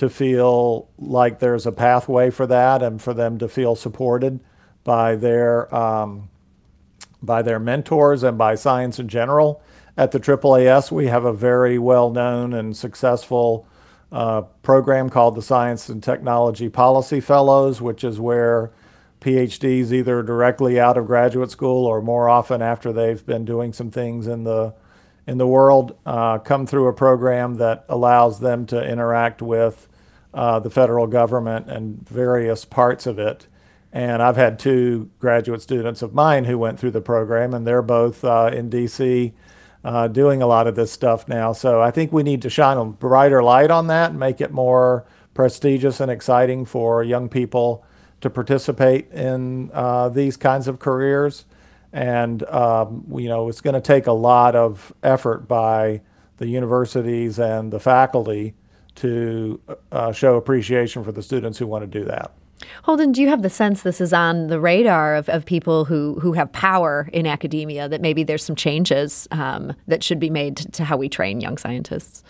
to 0.00 0.08
feel 0.08 0.88
like 0.96 1.40
there's 1.40 1.66
a 1.66 1.72
pathway 1.72 2.30
for 2.30 2.46
that 2.46 2.82
and 2.82 3.02
for 3.02 3.12
them 3.12 3.36
to 3.36 3.46
feel 3.46 3.76
supported 3.76 4.40
by 4.82 5.14
their 5.14 5.72
um, 5.74 6.30
by 7.22 7.42
their 7.42 7.58
mentors 7.58 8.22
and 8.22 8.38
by 8.38 8.54
science 8.54 8.98
in 8.98 9.08
general. 9.08 9.62
At 9.98 10.12
the 10.12 10.18
AAAS, 10.18 10.90
we 10.90 11.08
have 11.08 11.26
a 11.26 11.34
very 11.34 11.78
well 11.78 12.08
known 12.08 12.54
and 12.54 12.74
successful 12.74 13.68
uh, 14.10 14.40
program 14.62 15.10
called 15.10 15.34
the 15.34 15.42
Science 15.42 15.90
and 15.90 16.02
Technology 16.02 16.70
Policy 16.70 17.20
Fellows, 17.20 17.82
which 17.82 18.02
is 18.02 18.18
where 18.18 18.72
PhDs, 19.20 19.92
either 19.92 20.22
directly 20.22 20.80
out 20.80 20.96
of 20.96 21.06
graduate 21.06 21.50
school 21.50 21.84
or 21.84 22.00
more 22.00 22.30
often 22.30 22.62
after 22.62 22.90
they've 22.90 23.26
been 23.26 23.44
doing 23.44 23.74
some 23.74 23.90
things 23.90 24.26
in 24.26 24.44
the 24.44 24.72
in 25.26 25.36
the 25.36 25.46
world, 25.46 25.94
uh, 26.06 26.38
come 26.38 26.66
through 26.66 26.88
a 26.88 26.94
program 26.94 27.56
that 27.56 27.84
allows 27.90 28.40
them 28.40 28.64
to 28.64 28.82
interact 28.82 29.42
with 29.42 29.88
uh, 30.32 30.58
the 30.60 30.70
federal 30.70 31.06
government 31.06 31.68
and 31.68 32.08
various 32.08 32.64
parts 32.64 33.06
of 33.06 33.18
it. 33.18 33.46
And 33.92 34.22
I've 34.22 34.36
had 34.36 34.58
two 34.58 35.10
graduate 35.18 35.62
students 35.62 36.02
of 36.02 36.14
mine 36.14 36.44
who 36.44 36.56
went 36.56 36.78
through 36.78 36.92
the 36.92 37.00
program, 37.00 37.52
and 37.54 37.66
they're 37.66 37.82
both 37.82 38.24
uh, 38.24 38.50
in 38.52 38.70
DC 38.70 39.32
uh, 39.82 40.08
doing 40.08 40.42
a 40.42 40.46
lot 40.46 40.66
of 40.66 40.76
this 40.76 40.92
stuff 40.92 41.28
now. 41.28 41.52
So 41.52 41.80
I 41.80 41.90
think 41.90 42.12
we 42.12 42.22
need 42.22 42.42
to 42.42 42.50
shine 42.50 42.76
a 42.76 42.84
brighter 42.84 43.42
light 43.42 43.70
on 43.70 43.88
that 43.88 44.10
and 44.10 44.20
make 44.20 44.40
it 44.40 44.52
more 44.52 45.06
prestigious 45.34 46.00
and 46.00 46.10
exciting 46.10 46.64
for 46.64 47.02
young 47.02 47.28
people 47.28 47.84
to 48.20 48.30
participate 48.30 49.10
in 49.10 49.70
uh, 49.72 50.08
these 50.10 50.36
kinds 50.36 50.68
of 50.68 50.78
careers. 50.78 51.46
And, 51.92 52.42
um, 52.44 53.06
you 53.16 53.28
know, 53.28 53.48
it's 53.48 53.60
going 53.60 53.74
to 53.74 53.80
take 53.80 54.06
a 54.06 54.12
lot 54.12 54.54
of 54.54 54.92
effort 55.02 55.48
by 55.48 56.02
the 56.36 56.46
universities 56.46 57.38
and 57.38 57.72
the 57.72 57.80
faculty 57.80 58.54
to 59.00 59.60
uh, 59.92 60.12
show 60.12 60.36
appreciation 60.36 61.04
for 61.04 61.12
the 61.12 61.22
students 61.22 61.58
who 61.58 61.66
want 61.66 61.82
to 61.82 61.98
do 61.98 62.04
that. 62.04 62.32
Holden, 62.84 63.12
do 63.12 63.22
you 63.22 63.28
have 63.28 63.42
the 63.42 63.50
sense 63.50 63.82
this 63.82 64.00
is 64.00 64.12
on 64.12 64.48
the 64.48 64.60
radar 64.60 65.14
of, 65.16 65.28
of 65.28 65.44
people 65.44 65.86
who, 65.86 66.20
who 66.20 66.32
have 66.32 66.52
power 66.52 67.08
in 67.12 67.26
academia, 67.26 67.88
that 67.88 68.00
maybe 68.00 68.22
there's 68.22 68.44
some 68.44 68.56
changes 68.56 69.26
um, 69.30 69.74
that 69.86 70.02
should 70.02 70.20
be 70.20 70.30
made 70.30 70.56
to 70.56 70.84
how 70.84 70.96
we 70.96 71.08
train 71.08 71.40
young 71.40 71.56
scientists? 71.56 72.22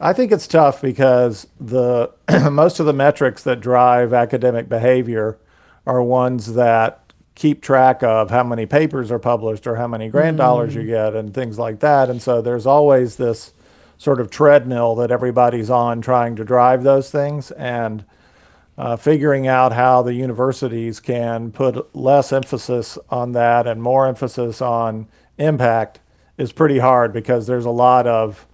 I 0.00 0.12
think 0.12 0.30
it's 0.30 0.46
tough 0.46 0.82
because 0.82 1.46
the 1.58 2.12
most 2.50 2.80
of 2.80 2.86
the 2.86 2.92
metrics 2.92 3.44
that 3.44 3.60
drive 3.60 4.12
academic 4.12 4.68
behavior 4.68 5.38
are 5.86 6.02
ones 6.02 6.54
that 6.54 7.12
keep 7.34 7.62
track 7.62 8.02
of 8.02 8.30
how 8.30 8.42
many 8.42 8.66
papers 8.66 9.10
are 9.10 9.18
published 9.18 9.66
or 9.66 9.76
how 9.76 9.86
many 9.86 10.08
grant 10.08 10.36
mm. 10.36 10.38
dollars 10.38 10.74
you 10.74 10.84
get 10.84 11.14
and 11.14 11.32
things 11.32 11.58
like 11.58 11.80
that. 11.80 12.10
And 12.10 12.20
so 12.20 12.42
there's 12.42 12.66
always 12.66 13.16
this 13.16 13.52
sort 13.98 14.20
of 14.20 14.30
treadmill 14.30 14.94
that 14.96 15.10
everybody's 15.10 15.70
on 15.70 16.00
trying 16.00 16.36
to 16.36 16.44
drive 16.44 16.82
those 16.82 17.10
things. 17.10 17.50
And 17.52 18.04
uh, 18.78 18.96
figuring 18.96 19.46
out 19.46 19.72
how 19.72 20.02
the 20.02 20.14
universities 20.14 21.00
can 21.00 21.50
put 21.50 21.94
less 21.94 22.32
emphasis 22.32 22.98
on 23.08 23.32
that 23.32 23.66
and 23.66 23.82
more 23.82 24.06
emphasis 24.06 24.60
on 24.60 25.08
impact 25.38 26.00
is 26.36 26.52
pretty 26.52 26.78
hard 26.78 27.12
because 27.12 27.46
there's 27.46 27.64
a 27.64 27.70
lot 27.70 28.06
of 28.06 28.46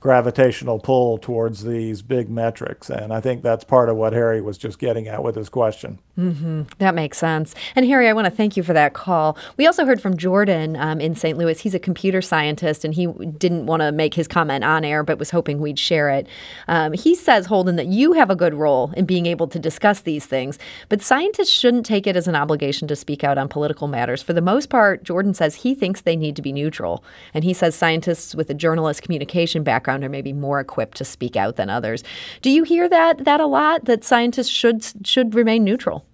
gravitational 0.00 0.78
pull 0.78 1.18
towards 1.18 1.62
these 1.64 2.00
big 2.00 2.30
metrics. 2.30 2.88
And 2.88 3.12
I 3.12 3.20
think 3.20 3.42
that's 3.42 3.64
part 3.64 3.90
of 3.90 3.96
what 3.96 4.14
Harry 4.14 4.40
was 4.40 4.56
just 4.56 4.78
getting 4.78 5.06
at 5.06 5.22
with 5.22 5.36
his 5.36 5.50
question. 5.50 5.98
Mm-hmm. 6.18 6.62
That 6.78 6.94
makes 6.94 7.18
sense. 7.18 7.54
And 7.76 7.84
Harry, 7.84 8.08
I 8.08 8.14
want 8.14 8.24
to 8.24 8.30
thank 8.30 8.56
you 8.56 8.62
for 8.62 8.72
that 8.72 8.94
call. 8.94 9.36
We 9.58 9.66
also 9.66 9.84
heard 9.84 10.00
from 10.00 10.16
Jordan 10.16 10.74
um, 10.76 11.00
in 11.00 11.14
St. 11.14 11.36
Louis. 11.36 11.60
He's 11.60 11.74
a 11.74 11.78
computer 11.78 12.22
scientist 12.22 12.84
and 12.84 12.94
he 12.94 13.06
didn't 13.06 13.66
want 13.66 13.82
to 13.82 13.92
make 13.92 14.14
his 14.14 14.26
comment 14.26 14.64
on 14.64 14.84
air, 14.84 15.02
but 15.02 15.18
was 15.18 15.30
hoping 15.30 15.60
we'd 15.60 15.78
share 15.78 16.08
it. 16.08 16.26
Um, 16.66 16.94
he 16.94 17.14
says, 17.14 17.46
Holden, 17.46 17.76
that 17.76 17.86
you 17.86 18.12
have 18.14 18.30
a 18.30 18.36
good 18.36 18.54
role 18.54 18.92
in 18.96 19.04
being 19.04 19.26
able 19.26 19.48
to 19.48 19.58
discuss 19.58 20.00
these 20.00 20.24
things, 20.24 20.58
but 20.88 21.02
scientists 21.02 21.50
shouldn't 21.50 21.84
take 21.84 22.06
it 22.06 22.16
as 22.16 22.26
an 22.26 22.36
obligation 22.36 22.88
to 22.88 22.96
speak 22.96 23.22
out 23.22 23.36
on 23.36 23.48
political 23.48 23.86
matters. 23.86 24.22
For 24.22 24.32
the 24.32 24.40
most 24.40 24.70
part, 24.70 25.04
Jordan 25.04 25.34
says 25.34 25.56
he 25.56 25.74
thinks 25.74 26.00
they 26.00 26.16
need 26.16 26.36
to 26.36 26.42
be 26.42 26.52
neutral. 26.52 27.04
And 27.34 27.44
he 27.44 27.52
says 27.52 27.74
scientists 27.74 28.34
with 28.34 28.48
a 28.48 28.54
journalist 28.54 29.02
communication 29.02 29.62
background 29.62 29.89
background 29.90 30.04
are 30.04 30.08
maybe 30.08 30.32
more 30.32 30.60
equipped 30.60 30.96
to 30.98 31.04
speak 31.04 31.36
out 31.36 31.56
than 31.56 31.68
others. 31.68 32.04
Do 32.42 32.50
you 32.50 32.62
hear 32.62 32.88
that 32.88 33.24
that 33.24 33.40
a 33.40 33.46
lot? 33.46 33.86
That 33.86 34.04
scientists 34.04 34.48
should 34.48 34.84
should 35.04 35.34
remain 35.34 35.64
neutral? 35.64 36.04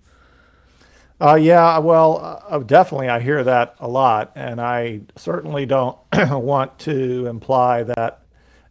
Uh, 1.18 1.34
yeah, 1.34 1.78
well, 1.78 2.44
uh, 2.50 2.58
definitely, 2.58 3.08
I 3.08 3.20
hear 3.20 3.42
that 3.42 3.74
a 3.80 3.88
lot, 3.88 4.32
and 4.34 4.60
I 4.60 5.00
certainly 5.16 5.64
don't 5.64 5.96
want 6.30 6.78
to 6.80 7.26
imply 7.26 7.84
that 7.84 8.20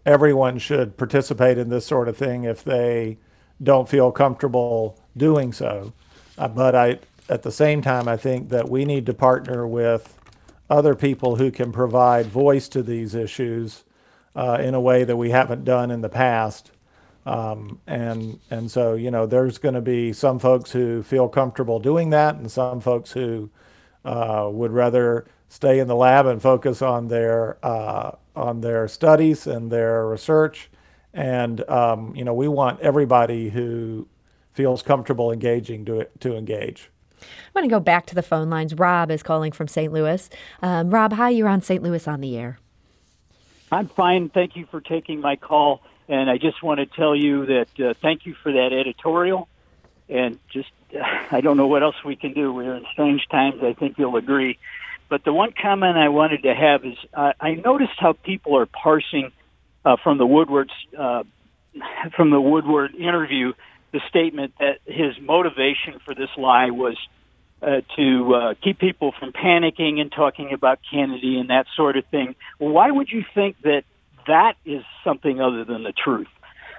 everyone 0.06 0.60
should 0.60 0.96
participate 0.96 1.58
in 1.58 1.70
this 1.70 1.88
sort 1.88 2.08
of 2.08 2.15
thing 2.15 2.44
if 2.44 2.63
they 2.63 3.18
don't 3.63 3.89
feel 3.89 4.12
comfortable 4.12 5.00
doing 5.18 5.54
so. 5.54 5.94
Uh, 6.38 6.48
but 6.48 6.76
I, 6.76 7.00
at 7.30 7.41
the 7.41 7.52
same 7.52 7.82
time, 7.82 8.08
I 8.08 8.15
think 8.15 8.50
that 8.50 8.70
we 8.70 8.86
need 8.86 9.08
to 9.08 9.13
partner 9.15 9.65
with 9.65 10.13
other 10.70 10.94
people 10.94 11.38
who 11.38 11.50
can 11.50 11.72
provide 11.72 12.28
voice 12.28 12.68
to 12.70 12.84
these 12.84 13.15
issues 13.15 13.85
uh, 14.36 14.58
in 14.62 14.74
a 14.74 14.82
way 14.82 15.04
that 15.04 15.15
we 15.15 15.30
haven't 15.30 15.63
done 15.63 15.91
in 15.91 16.02
the 16.02 16.10
past. 16.10 16.71
Um, 17.26 17.80
and 17.88 18.39
and 18.52 18.69
so 18.69 18.93
you 18.93 19.10
know 19.10 19.26
there's 19.26 19.58
going 19.58 19.74
to 19.74 19.82
be 19.82 20.13
some 20.13 20.38
folks 20.38 20.71
who 20.71 21.02
feel 21.02 21.28
comfortable 21.28 21.80
doing 21.80 22.12
that, 22.12 22.36
and 22.36 22.52
some 22.52 22.80
folks 22.82 23.12
who 23.12 23.50
uh, 24.04 24.48
would 24.52 24.71
rather 24.71 25.26
stay 25.48 25.80
in 25.80 25.88
the 25.88 25.95
lab 25.95 26.28
and 26.28 26.41
focus 26.41 26.82
on 26.82 27.08
their 27.08 27.58
uh, 27.65 28.12
on 28.36 28.62
their 28.62 28.88
studies 28.88 29.48
and 29.48 29.71
their 29.71 30.06
research. 30.08 30.69
And 31.13 31.67
um, 31.67 32.15
you 32.15 32.24
know 32.24 32.34
we 32.34 32.48
want 32.48 32.80
everybody 32.82 33.50
who 33.50 34.08
feels 34.52 34.84
comfortable 34.84 35.32
engaging 35.32 35.84
to 35.86 36.08
to 36.19 36.36
engage. 36.36 36.91
I 37.21 37.26
want 37.56 37.65
to 37.65 37.69
go 37.69 37.80
back 37.80 38.06
to 38.08 38.15
the 38.15 38.21
phone 38.21 38.52
lines. 38.52 38.76
Rob 38.76 39.10
is 39.10 39.24
calling 39.24 39.52
from 39.52 39.67
St. 39.67 39.91
Louis. 39.91 40.30
Um, 40.62 40.91
Rob, 40.91 41.13
hi, 41.13 41.30
you're 41.30 41.48
on 41.48 41.62
St. 41.62 41.82
Louis 41.82 42.08
on 42.08 42.21
the 42.21 42.38
air. 42.38 42.60
I'm 43.71 43.88
fine. 43.89 44.30
Thank 44.30 44.56
you 44.56 44.65
for 44.69 44.82
taking 44.82 45.21
my 45.21 45.36
call. 45.36 45.82
And 46.08 46.30
I 46.30 46.38
just 46.38 46.62
want 46.62 46.80
to 46.80 46.86
tell 46.86 47.15
you 47.15 47.45
that 47.47 47.80
uh, 47.80 47.93
thank 48.01 48.25
you 48.25 48.36
for 48.43 48.51
that 48.51 48.73
editorial. 48.73 49.47
And 50.08 50.39
just, 50.51 50.69
uh, 50.93 50.99
I 51.32 51.41
don't 51.41 51.58
know 51.58 51.67
what 51.67 51.82
else 51.82 51.95
we 52.06 52.15
can 52.15 52.34
do. 52.34 52.54
We're 52.54 52.75
in 52.75 52.86
strange 52.91 53.28
times. 53.30 53.63
I 53.63 53.73
think 53.73 53.97
you'll 53.97 54.17
agree. 54.17 54.60
But 55.10 55.23
the 55.23 55.34
one 55.34 55.51
comment 55.60 55.97
I 55.97 56.10
wanted 56.10 56.43
to 56.43 56.54
have 56.54 56.86
is 56.86 56.97
uh, 57.13 57.34
I 57.39 57.56
noticed 57.56 57.93
how 57.97 58.13
people 58.13 58.58
are 58.58 58.65
parsing 58.65 59.32
uh, 59.84 59.97
from 60.04 60.17
the 60.17 60.25
Woodward's 60.25 60.73
uh, 60.97 61.23
from 62.15 62.30
the 62.30 62.39
Woodward 62.39 62.95
interview 62.95 63.54
the 63.95 64.01
statement 64.10 64.54
that 64.60 64.80
his 64.86 65.17
motivation 65.21 65.99
for 66.04 66.13
this 66.13 66.30
lie 66.38 66.69
was 66.69 66.97
uh, 67.62 67.82
to 67.96 68.36
uh, 68.36 68.54
keep 68.63 68.80
people 68.80 69.13
from 69.18 69.32
panicking 69.32 70.00
and 70.00 70.12
talking 70.12 70.54
about 70.54 70.80
Kennedy 70.91 71.39
and 71.39 71.50
that 71.50 71.65
sort 71.76 71.98
of 71.98 72.06
thing. 72.08 72.36
Why 72.58 72.91
would 72.91 73.10
you 73.10 73.24
think 73.34 73.62
that 73.62 73.84
that 74.28 74.54
is 74.65 74.84
something 75.04 75.41
other 75.41 75.63
than 75.63 75.84
the 75.84 75.94
truth? 75.94 76.28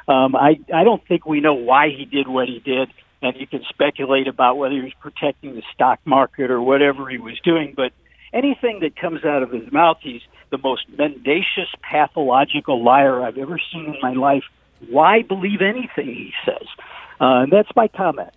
Um, 0.08 0.36
I 0.36 0.60
I 0.72 0.84
don't 0.84 1.04
think 1.06 1.26
we 1.26 1.40
know 1.40 1.54
why 1.54 1.88
he 1.88 2.04
did 2.04 2.28
what 2.28 2.48
he 2.48 2.60
did, 2.60 2.90
and 3.22 3.36
you 3.36 3.46
can 3.46 3.64
speculate 3.68 4.28
about 4.28 4.56
whether 4.56 4.74
he 4.74 4.82
was 4.82 4.94
protecting 5.00 5.54
the 5.54 5.62
stock 5.74 5.98
market 6.04 6.50
or 6.50 6.60
whatever 6.60 7.08
he 7.08 7.18
was 7.18 7.38
doing. 7.40 7.74
But 7.76 7.92
anything 8.32 8.80
that 8.80 8.94
comes 8.96 9.24
out 9.24 9.42
of 9.42 9.50
his 9.50 9.70
mouth, 9.72 9.98
he's 10.00 10.22
the 10.50 10.58
most 10.58 10.88
mendacious, 10.96 11.68
pathological 11.82 12.84
liar 12.84 13.22
I've 13.22 13.38
ever 13.38 13.58
seen 13.72 13.86
in 13.86 13.96
my 14.00 14.12
life. 14.12 14.44
Why 14.88 15.22
believe 15.22 15.60
anything 15.60 16.06
he 16.06 16.32
says? 16.44 16.68
Uh, 17.20 17.42
and 17.42 17.52
that's 17.52 17.70
my 17.74 17.88
comment. 17.88 18.30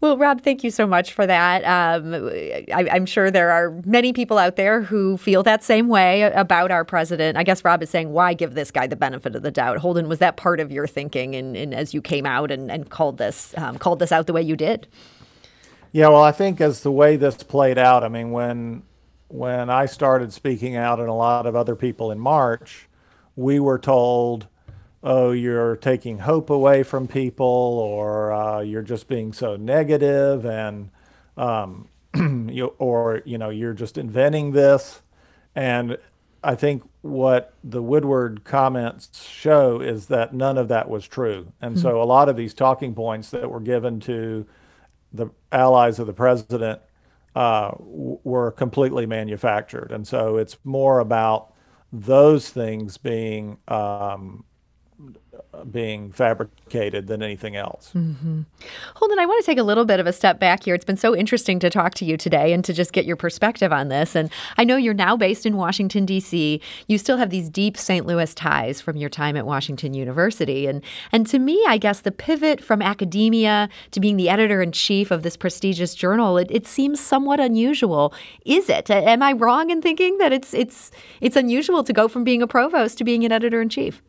Well, 0.00 0.16
Rob, 0.16 0.42
thank 0.42 0.62
you 0.62 0.70
so 0.70 0.86
much 0.86 1.12
for 1.12 1.26
that. 1.26 1.64
Um, 1.64 2.14
I, 2.14 2.86
am 2.90 3.06
sure 3.06 3.30
there 3.30 3.50
are 3.50 3.72
many 3.84 4.12
people 4.12 4.38
out 4.38 4.56
there 4.56 4.82
who 4.82 5.16
feel 5.16 5.42
that 5.42 5.64
same 5.64 5.88
way 5.88 6.22
about 6.22 6.70
our 6.70 6.84
president. 6.84 7.36
I 7.36 7.42
guess 7.42 7.64
Rob 7.64 7.82
is 7.82 7.90
saying, 7.90 8.12
why 8.12 8.34
give 8.34 8.54
this 8.54 8.70
guy 8.70 8.86
the 8.86 8.96
benefit 8.96 9.34
of 9.34 9.42
the 9.42 9.50
doubt? 9.50 9.78
Holden, 9.78 10.08
was 10.08 10.20
that 10.20 10.36
part 10.36 10.60
of 10.60 10.70
your 10.70 10.86
thinking 10.86 11.34
in, 11.34 11.56
in 11.56 11.74
as 11.74 11.94
you 11.94 12.00
came 12.00 12.26
out 12.26 12.50
and, 12.50 12.70
and 12.70 12.90
called 12.90 13.18
this 13.18 13.54
um, 13.56 13.78
called 13.78 13.98
this 13.98 14.12
out 14.12 14.26
the 14.26 14.32
way 14.32 14.42
you 14.42 14.56
did? 14.56 14.86
Yeah, 15.92 16.08
well, 16.08 16.22
I 16.22 16.32
think 16.32 16.60
as 16.60 16.82
the 16.82 16.92
way 16.92 17.16
this 17.16 17.36
played 17.36 17.78
out, 17.78 18.04
I 18.04 18.08
mean, 18.08 18.32
when 18.32 18.82
when 19.28 19.70
I 19.70 19.86
started 19.86 20.32
speaking 20.32 20.76
out 20.76 21.00
and 21.00 21.08
a 21.08 21.14
lot 21.14 21.46
of 21.46 21.56
other 21.56 21.74
people 21.74 22.10
in 22.10 22.18
March, 22.18 22.88
we 23.36 23.58
were 23.58 23.78
told, 23.78 24.46
oh, 25.04 25.30
you're 25.30 25.76
taking 25.76 26.20
hope 26.20 26.50
away 26.50 26.82
from 26.82 27.06
people 27.06 27.46
or 27.46 28.32
uh, 28.32 28.60
you're 28.60 28.82
just 28.82 29.06
being 29.06 29.32
so 29.32 29.54
negative 29.54 30.44
and 30.44 30.90
um, 31.36 31.88
you, 32.50 32.74
or 32.78 33.22
you 33.24 33.38
know 33.38 33.50
you're 33.50 33.74
just 33.74 33.98
inventing 33.98 34.52
this 34.52 35.02
and 35.54 35.98
I 36.44 36.54
think 36.54 36.82
what 37.00 37.54
the 37.64 37.82
Woodward 37.82 38.44
comments 38.44 39.26
show 39.26 39.80
is 39.80 40.06
that 40.08 40.34
none 40.34 40.58
of 40.58 40.68
that 40.68 40.90
was 40.90 41.08
true. 41.08 41.52
And 41.60 41.74
mm-hmm. 41.74 41.82
so 41.82 42.02
a 42.02 42.04
lot 42.04 42.28
of 42.28 42.36
these 42.36 42.52
talking 42.52 42.94
points 42.94 43.30
that 43.30 43.50
were 43.50 43.60
given 43.60 43.98
to 44.00 44.46
the 45.12 45.28
allies 45.50 45.98
of 45.98 46.06
the 46.06 46.12
president 46.12 46.82
uh, 47.34 47.72
were 47.78 48.52
completely 48.52 49.06
manufactured. 49.06 49.90
And 49.90 50.06
so 50.06 50.36
it's 50.36 50.58
more 50.64 50.98
about 50.98 51.52
those 51.90 52.50
things 52.50 52.98
being 52.98 53.58
um, 53.68 54.44
being 55.70 56.12
fabricated 56.12 57.06
than 57.06 57.22
anything 57.22 57.56
else. 57.56 57.90
Mm-hmm. 57.94 58.42
Holden, 58.96 59.18
I 59.18 59.26
want 59.26 59.42
to 59.42 59.46
take 59.46 59.58
a 59.58 59.62
little 59.62 59.84
bit 59.84 60.00
of 60.00 60.06
a 60.06 60.12
step 60.12 60.38
back 60.38 60.64
here. 60.64 60.74
It's 60.74 60.84
been 60.84 60.96
so 60.96 61.16
interesting 61.16 61.58
to 61.60 61.70
talk 61.70 61.94
to 61.94 62.04
you 62.04 62.16
today 62.16 62.52
and 62.52 62.64
to 62.64 62.72
just 62.72 62.92
get 62.92 63.04
your 63.04 63.16
perspective 63.16 63.72
on 63.72 63.88
this. 63.88 64.14
And 64.14 64.30
I 64.58 64.64
know 64.64 64.76
you're 64.76 64.94
now 64.94 65.16
based 65.16 65.46
in 65.46 65.56
Washington, 65.56 66.04
D.C. 66.06 66.60
You 66.86 66.98
still 66.98 67.16
have 67.16 67.30
these 67.30 67.48
deep 67.48 67.76
St. 67.76 68.06
Louis 68.06 68.34
ties 68.34 68.80
from 68.80 68.96
your 68.96 69.10
time 69.10 69.36
at 69.36 69.46
Washington 69.46 69.94
University. 69.94 70.66
And, 70.66 70.82
and 71.12 71.26
to 71.28 71.38
me, 71.38 71.64
I 71.66 71.78
guess 71.78 72.00
the 72.00 72.12
pivot 72.12 72.62
from 72.62 72.82
academia 72.82 73.68
to 73.92 74.00
being 74.00 74.16
the 74.16 74.28
editor 74.28 74.62
in 74.62 74.72
chief 74.72 75.10
of 75.10 75.22
this 75.22 75.36
prestigious 75.36 75.94
journal, 75.94 76.36
it, 76.38 76.48
it 76.50 76.66
seems 76.66 77.00
somewhat 77.00 77.40
unusual. 77.40 78.12
Is 78.44 78.68
it? 78.68 78.90
Am 78.90 79.22
I 79.22 79.32
wrong 79.32 79.70
in 79.70 79.80
thinking 79.80 80.18
that 80.18 80.32
it's, 80.32 80.52
it's, 80.52 80.90
it's 81.20 81.36
unusual 81.36 81.84
to 81.84 81.92
go 81.92 82.08
from 82.08 82.24
being 82.24 82.42
a 82.42 82.46
provost 82.46 82.98
to 82.98 83.04
being 83.04 83.24
an 83.24 83.32
editor 83.32 83.62
in 83.62 83.68
chief? 83.68 84.02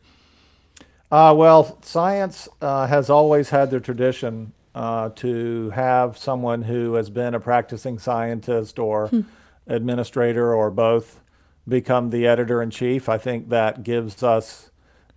Uh, 1.10 1.32
well, 1.36 1.78
science 1.82 2.48
uh, 2.60 2.86
has 2.86 3.08
always 3.08 3.50
had 3.50 3.70
the 3.70 3.78
tradition 3.78 4.52
uh, 4.74 5.08
to 5.10 5.70
have 5.70 6.18
someone 6.18 6.62
who 6.62 6.94
has 6.94 7.10
been 7.10 7.34
a 7.34 7.40
practicing 7.40 7.98
scientist 7.98 8.78
or 8.78 9.08
hmm. 9.08 9.20
administrator 9.66 10.54
or 10.54 10.70
both 10.70 11.20
become 11.68 12.10
the 12.10 12.26
editor 12.26 12.60
in 12.60 12.70
chief. 12.70 13.08
I 13.08 13.18
think 13.18 13.48
that 13.50 13.82
gives 13.82 14.22
us 14.22 14.70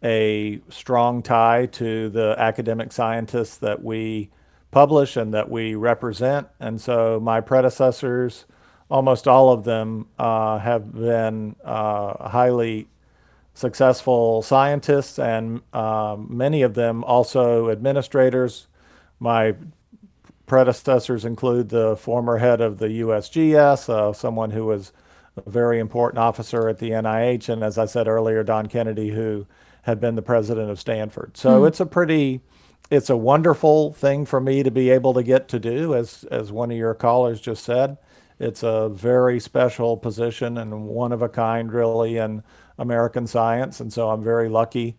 a 0.04 0.62
strong 0.69 1.21
tie 1.21 1.65
to 1.65 2.10
the 2.10 2.36
academic 2.38 2.91
scientists 2.91 3.58
that 3.58 3.84
we 3.84 4.30
publish 4.71 5.17
and 5.17 5.34
that 5.34 5.49
we 5.49 5.75
represent. 5.75 6.47
And 6.60 6.80
so 6.80 7.19
my 7.19 7.41
predecessors, 7.41 8.45
almost 8.89 9.28
all 9.28 9.52
of 9.52 9.63
them, 9.63 10.08
uh, 10.17 10.60
have 10.60 10.93
been 10.93 11.56
uh, 11.65 12.30
highly 12.30 12.88
successful 13.53 14.41
scientists, 14.41 15.19
and 15.19 15.62
um, 15.73 16.27
many 16.29 16.62
of 16.62 16.73
them 16.73 17.03
also 17.03 17.69
administrators. 17.69 18.67
My 19.19 19.55
predecessors 20.45 21.25
include 21.25 21.69
the 21.69 21.95
former 21.95 22.38
head 22.38 22.62
of 22.62 22.79
the 22.79 22.88
USGS, 22.88 23.89
uh, 23.89 24.13
someone 24.13 24.51
who 24.51 24.65
was 24.65 24.91
a 25.38 25.49
very 25.49 25.79
important 25.79 26.19
officer 26.19 26.67
at 26.67 26.79
the 26.79 26.91
NIH, 26.91 27.49
and 27.49 27.63
as 27.63 27.77
I 27.77 27.85
said 27.85 28.07
earlier, 28.07 28.43
Don 28.43 28.67
Kennedy, 28.67 29.09
who 29.09 29.45
had 29.83 29.99
been 29.99 30.15
the 30.15 30.21
president 30.21 30.69
of 30.69 30.79
Stanford. 30.79 31.38
So 31.38 31.62
mm. 31.62 31.67
it's 31.67 31.79
a 31.79 31.85
pretty, 31.85 32.41
it's 32.89 33.09
a 33.09 33.17
wonderful 33.17 33.93
thing 33.93 34.25
for 34.25 34.41
me 34.41 34.63
to 34.63 34.71
be 34.71 34.89
able 34.89 35.13
to 35.13 35.23
get 35.23 35.47
to 35.49 35.59
do, 35.59 35.95
as 35.95 36.25
as 36.25 36.51
one 36.51 36.71
of 36.71 36.77
your 36.77 36.93
callers 36.93 37.39
just 37.39 37.63
said. 37.63 37.97
It's 38.39 38.63
a 38.63 38.89
very 38.89 39.39
special 39.39 39.97
position 39.97 40.58
and 40.58 40.88
one 40.88 41.12
of 41.12 41.21
a 41.21 41.30
kind, 41.30 41.71
really, 41.71 42.17
in 42.17 42.43
American 42.78 43.28
science, 43.28 43.80
and 43.82 43.91
so 43.91 44.10
I'm 44.10 44.23
very 44.23 44.47
lucky 44.47 44.95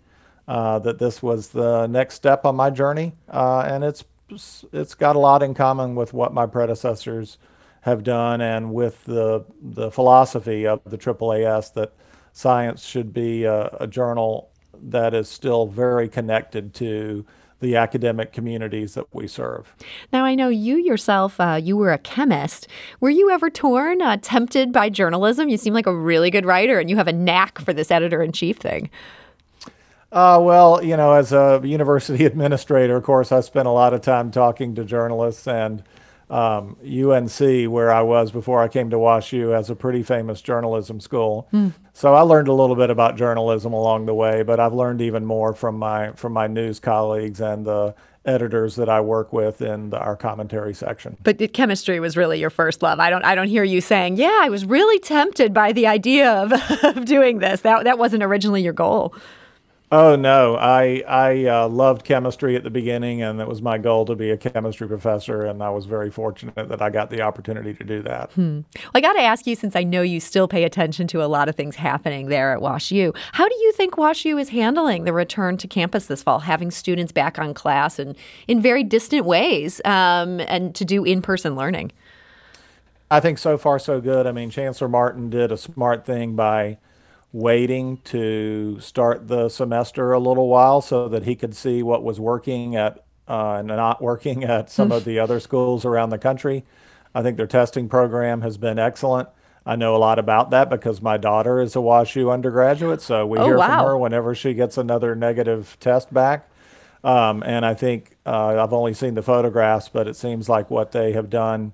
uh, 0.46 0.78
that 0.80 0.98
this 0.98 1.22
was 1.22 1.48
the 1.48 1.86
next 1.86 2.14
step 2.14 2.44
on 2.44 2.56
my 2.56 2.70
journey, 2.70 3.14
uh, 3.28 3.60
and 3.60 3.82
it's 3.82 4.04
it's 4.72 4.94
got 4.94 5.16
a 5.16 5.18
lot 5.18 5.42
in 5.42 5.54
common 5.54 5.94
with 5.94 6.12
what 6.12 6.32
my 6.32 6.46
predecessors 6.46 7.38
have 7.82 8.02
done, 8.02 8.40
and 8.40 8.74
with 8.74 9.04
the 9.04 9.44
the 9.62 9.90
philosophy 9.90 10.66
of 10.66 10.80
the 10.84 10.98
AAAS 10.98 11.72
that 11.74 11.92
science 12.32 12.84
should 12.84 13.12
be 13.12 13.44
a, 13.44 13.68
a 13.80 13.86
journal 13.86 14.50
that 14.82 15.14
is 15.14 15.28
still 15.28 15.66
very 15.66 16.08
connected 16.08 16.74
to 16.74 17.24
the 17.60 17.76
academic 17.76 18.32
communities 18.32 18.94
that 18.94 19.06
we 19.14 19.28
serve. 19.28 19.74
Now, 20.12 20.24
I 20.24 20.34
know 20.34 20.48
you 20.48 20.76
yourself, 20.76 21.38
uh, 21.38 21.60
you 21.62 21.76
were 21.76 21.92
a 21.92 21.98
chemist. 21.98 22.66
Were 23.00 23.10
you 23.10 23.30
ever 23.30 23.50
torn, 23.50 24.02
uh, 24.02 24.16
tempted 24.20 24.72
by 24.72 24.88
journalism? 24.88 25.48
You 25.48 25.56
seem 25.56 25.74
like 25.74 25.86
a 25.86 25.94
really 25.94 26.30
good 26.30 26.46
writer 26.46 26.78
and 26.78 26.90
you 26.90 26.96
have 26.96 27.08
a 27.08 27.12
knack 27.12 27.58
for 27.60 27.72
this 27.72 27.90
editor 27.90 28.22
in 28.22 28.32
chief 28.32 28.56
thing. 28.56 28.90
Uh, 30.12 30.40
well, 30.42 30.82
you 30.82 30.96
know, 30.96 31.12
as 31.12 31.32
a 31.32 31.60
university 31.62 32.24
administrator, 32.26 32.96
of 32.96 33.04
course, 33.04 33.30
I 33.30 33.40
spent 33.40 33.68
a 33.68 33.72
lot 33.72 33.94
of 33.94 34.00
time 34.00 34.30
talking 34.30 34.74
to 34.74 34.84
journalists 34.84 35.46
and 35.46 35.82
um, 36.30 36.76
UNC, 36.84 37.70
where 37.70 37.90
I 37.90 38.02
was 38.02 38.30
before 38.30 38.62
I 38.62 38.68
came 38.68 38.88
to 38.90 38.96
WashU, 38.96 39.52
has 39.54 39.68
a 39.68 39.74
pretty 39.74 40.02
famous 40.02 40.40
journalism 40.40 41.00
school. 41.00 41.48
Mm. 41.52 41.72
So 41.92 42.14
I 42.14 42.20
learned 42.20 42.48
a 42.48 42.52
little 42.52 42.76
bit 42.76 42.88
about 42.88 43.16
journalism 43.16 43.72
along 43.72 44.06
the 44.06 44.14
way, 44.14 44.42
but 44.42 44.60
I've 44.60 44.72
learned 44.72 45.02
even 45.02 45.26
more 45.26 45.52
from 45.52 45.76
my 45.76 46.12
from 46.12 46.32
my 46.32 46.46
news 46.46 46.78
colleagues 46.78 47.40
and 47.40 47.66
the 47.66 47.94
editors 48.24 48.76
that 48.76 48.88
I 48.88 49.00
work 49.00 49.32
with 49.32 49.62
in 49.62 49.90
the, 49.90 49.98
our 49.98 50.16
commentary 50.16 50.74
section. 50.74 51.16
But 51.22 51.52
chemistry 51.52 52.00
was 52.00 52.16
really 52.16 52.38
your 52.38 52.50
first 52.50 52.82
love. 52.82 53.00
I 53.00 53.10
don't 53.10 53.24
I 53.24 53.34
don't 53.34 53.48
hear 53.48 53.64
you 53.64 53.80
saying, 53.80 54.16
"Yeah, 54.16 54.40
I 54.42 54.48
was 54.48 54.64
really 54.64 55.00
tempted 55.00 55.52
by 55.52 55.72
the 55.72 55.86
idea 55.88 56.30
of, 56.30 56.52
of 56.84 57.04
doing 57.06 57.38
this." 57.38 57.62
That 57.62 57.84
that 57.84 57.98
wasn't 57.98 58.22
originally 58.22 58.62
your 58.62 58.72
goal. 58.72 59.14
Oh 59.92 60.14
no, 60.14 60.54
I 60.54 61.02
I 61.08 61.46
uh, 61.46 61.68
loved 61.68 62.04
chemistry 62.04 62.54
at 62.54 62.62
the 62.62 62.70
beginning, 62.70 63.22
and 63.22 63.40
it 63.40 63.48
was 63.48 63.60
my 63.60 63.76
goal 63.76 64.04
to 64.06 64.14
be 64.14 64.30
a 64.30 64.36
chemistry 64.36 64.86
professor, 64.86 65.44
and 65.44 65.60
I 65.60 65.70
was 65.70 65.86
very 65.86 66.10
fortunate 66.10 66.68
that 66.68 66.80
I 66.80 66.90
got 66.90 67.10
the 67.10 67.22
opportunity 67.22 67.74
to 67.74 67.82
do 67.82 68.00
that. 68.02 68.30
Hmm. 68.32 68.60
Well, 68.76 68.90
I 68.94 69.00
got 69.00 69.14
to 69.14 69.20
ask 69.20 69.48
you, 69.48 69.56
since 69.56 69.74
I 69.74 69.82
know 69.82 70.02
you 70.02 70.20
still 70.20 70.46
pay 70.46 70.62
attention 70.62 71.08
to 71.08 71.24
a 71.24 71.26
lot 71.26 71.48
of 71.48 71.56
things 71.56 71.74
happening 71.74 72.28
there 72.28 72.52
at 72.52 72.60
WashU, 72.60 73.16
how 73.32 73.48
do 73.48 73.54
you 73.56 73.72
think 73.72 73.96
WashU 73.96 74.40
is 74.40 74.50
handling 74.50 75.04
the 75.04 75.12
return 75.12 75.56
to 75.56 75.66
campus 75.66 76.06
this 76.06 76.22
fall, 76.22 76.38
having 76.38 76.70
students 76.70 77.10
back 77.10 77.40
on 77.40 77.52
class 77.52 77.98
and 77.98 78.16
in 78.46 78.62
very 78.62 78.84
distant 78.84 79.24
ways, 79.26 79.80
um, 79.84 80.38
and 80.42 80.72
to 80.76 80.84
do 80.84 81.02
in-person 81.02 81.56
learning? 81.56 81.90
I 83.10 83.18
think 83.18 83.38
so 83.38 83.58
far 83.58 83.80
so 83.80 84.00
good. 84.00 84.28
I 84.28 84.30
mean, 84.30 84.50
Chancellor 84.50 84.88
Martin 84.88 85.30
did 85.30 85.50
a 85.50 85.56
smart 85.56 86.06
thing 86.06 86.36
by 86.36 86.78
waiting 87.32 87.98
to 87.98 88.78
start 88.80 89.28
the 89.28 89.48
semester 89.48 90.12
a 90.12 90.18
little 90.18 90.48
while 90.48 90.80
so 90.80 91.08
that 91.08 91.24
he 91.24 91.36
could 91.36 91.54
see 91.54 91.82
what 91.82 92.02
was 92.02 92.18
working 92.18 92.74
at 92.74 93.04
uh, 93.28 93.56
and 93.58 93.68
not 93.68 94.02
working 94.02 94.42
at 94.44 94.68
some 94.70 94.90
of 94.90 95.04
the 95.04 95.18
other 95.18 95.38
schools 95.38 95.84
around 95.84 96.10
the 96.10 96.18
country. 96.18 96.64
I 97.14 97.22
think 97.22 97.36
their 97.36 97.46
testing 97.46 97.88
program 97.88 98.42
has 98.42 98.56
been 98.56 98.78
excellent. 98.78 99.28
I 99.64 99.76
know 99.76 99.94
a 99.94 99.98
lot 99.98 100.18
about 100.18 100.50
that 100.50 100.70
because 100.70 101.02
my 101.02 101.16
daughter 101.16 101.60
is 101.60 101.76
a 101.76 101.80
WashU 101.80 102.32
undergraduate, 102.32 103.02
so 103.02 103.26
we 103.26 103.38
oh, 103.38 103.44
hear 103.44 103.58
wow. 103.58 103.66
from 103.66 103.86
her 103.86 103.98
whenever 103.98 104.34
she 104.34 104.54
gets 104.54 104.78
another 104.78 105.14
negative 105.14 105.76
test 105.80 106.12
back. 106.12 106.48
Um, 107.04 107.42
and 107.44 107.64
I 107.64 107.74
think 107.74 108.16
uh, 108.26 108.62
I've 108.62 108.72
only 108.72 108.94
seen 108.94 109.14
the 109.14 109.22
photographs, 109.22 109.88
but 109.88 110.08
it 110.08 110.16
seems 110.16 110.48
like 110.48 110.70
what 110.70 110.92
they 110.92 111.12
have 111.12 111.30
done 111.30 111.72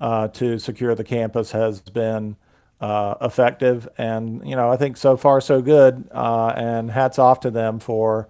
uh, 0.00 0.28
to 0.28 0.58
secure 0.58 0.94
the 0.94 1.04
campus 1.04 1.52
has 1.52 1.80
been 1.80 2.36
uh, 2.80 3.14
effective. 3.20 3.88
And, 3.98 4.46
you 4.48 4.56
know, 4.56 4.70
I 4.70 4.76
think 4.76 4.96
so 4.96 5.16
far 5.16 5.40
so 5.40 5.62
good. 5.62 6.08
Uh, 6.12 6.48
and 6.56 6.90
hats 6.90 7.18
off 7.18 7.40
to 7.40 7.50
them 7.50 7.78
for 7.78 8.28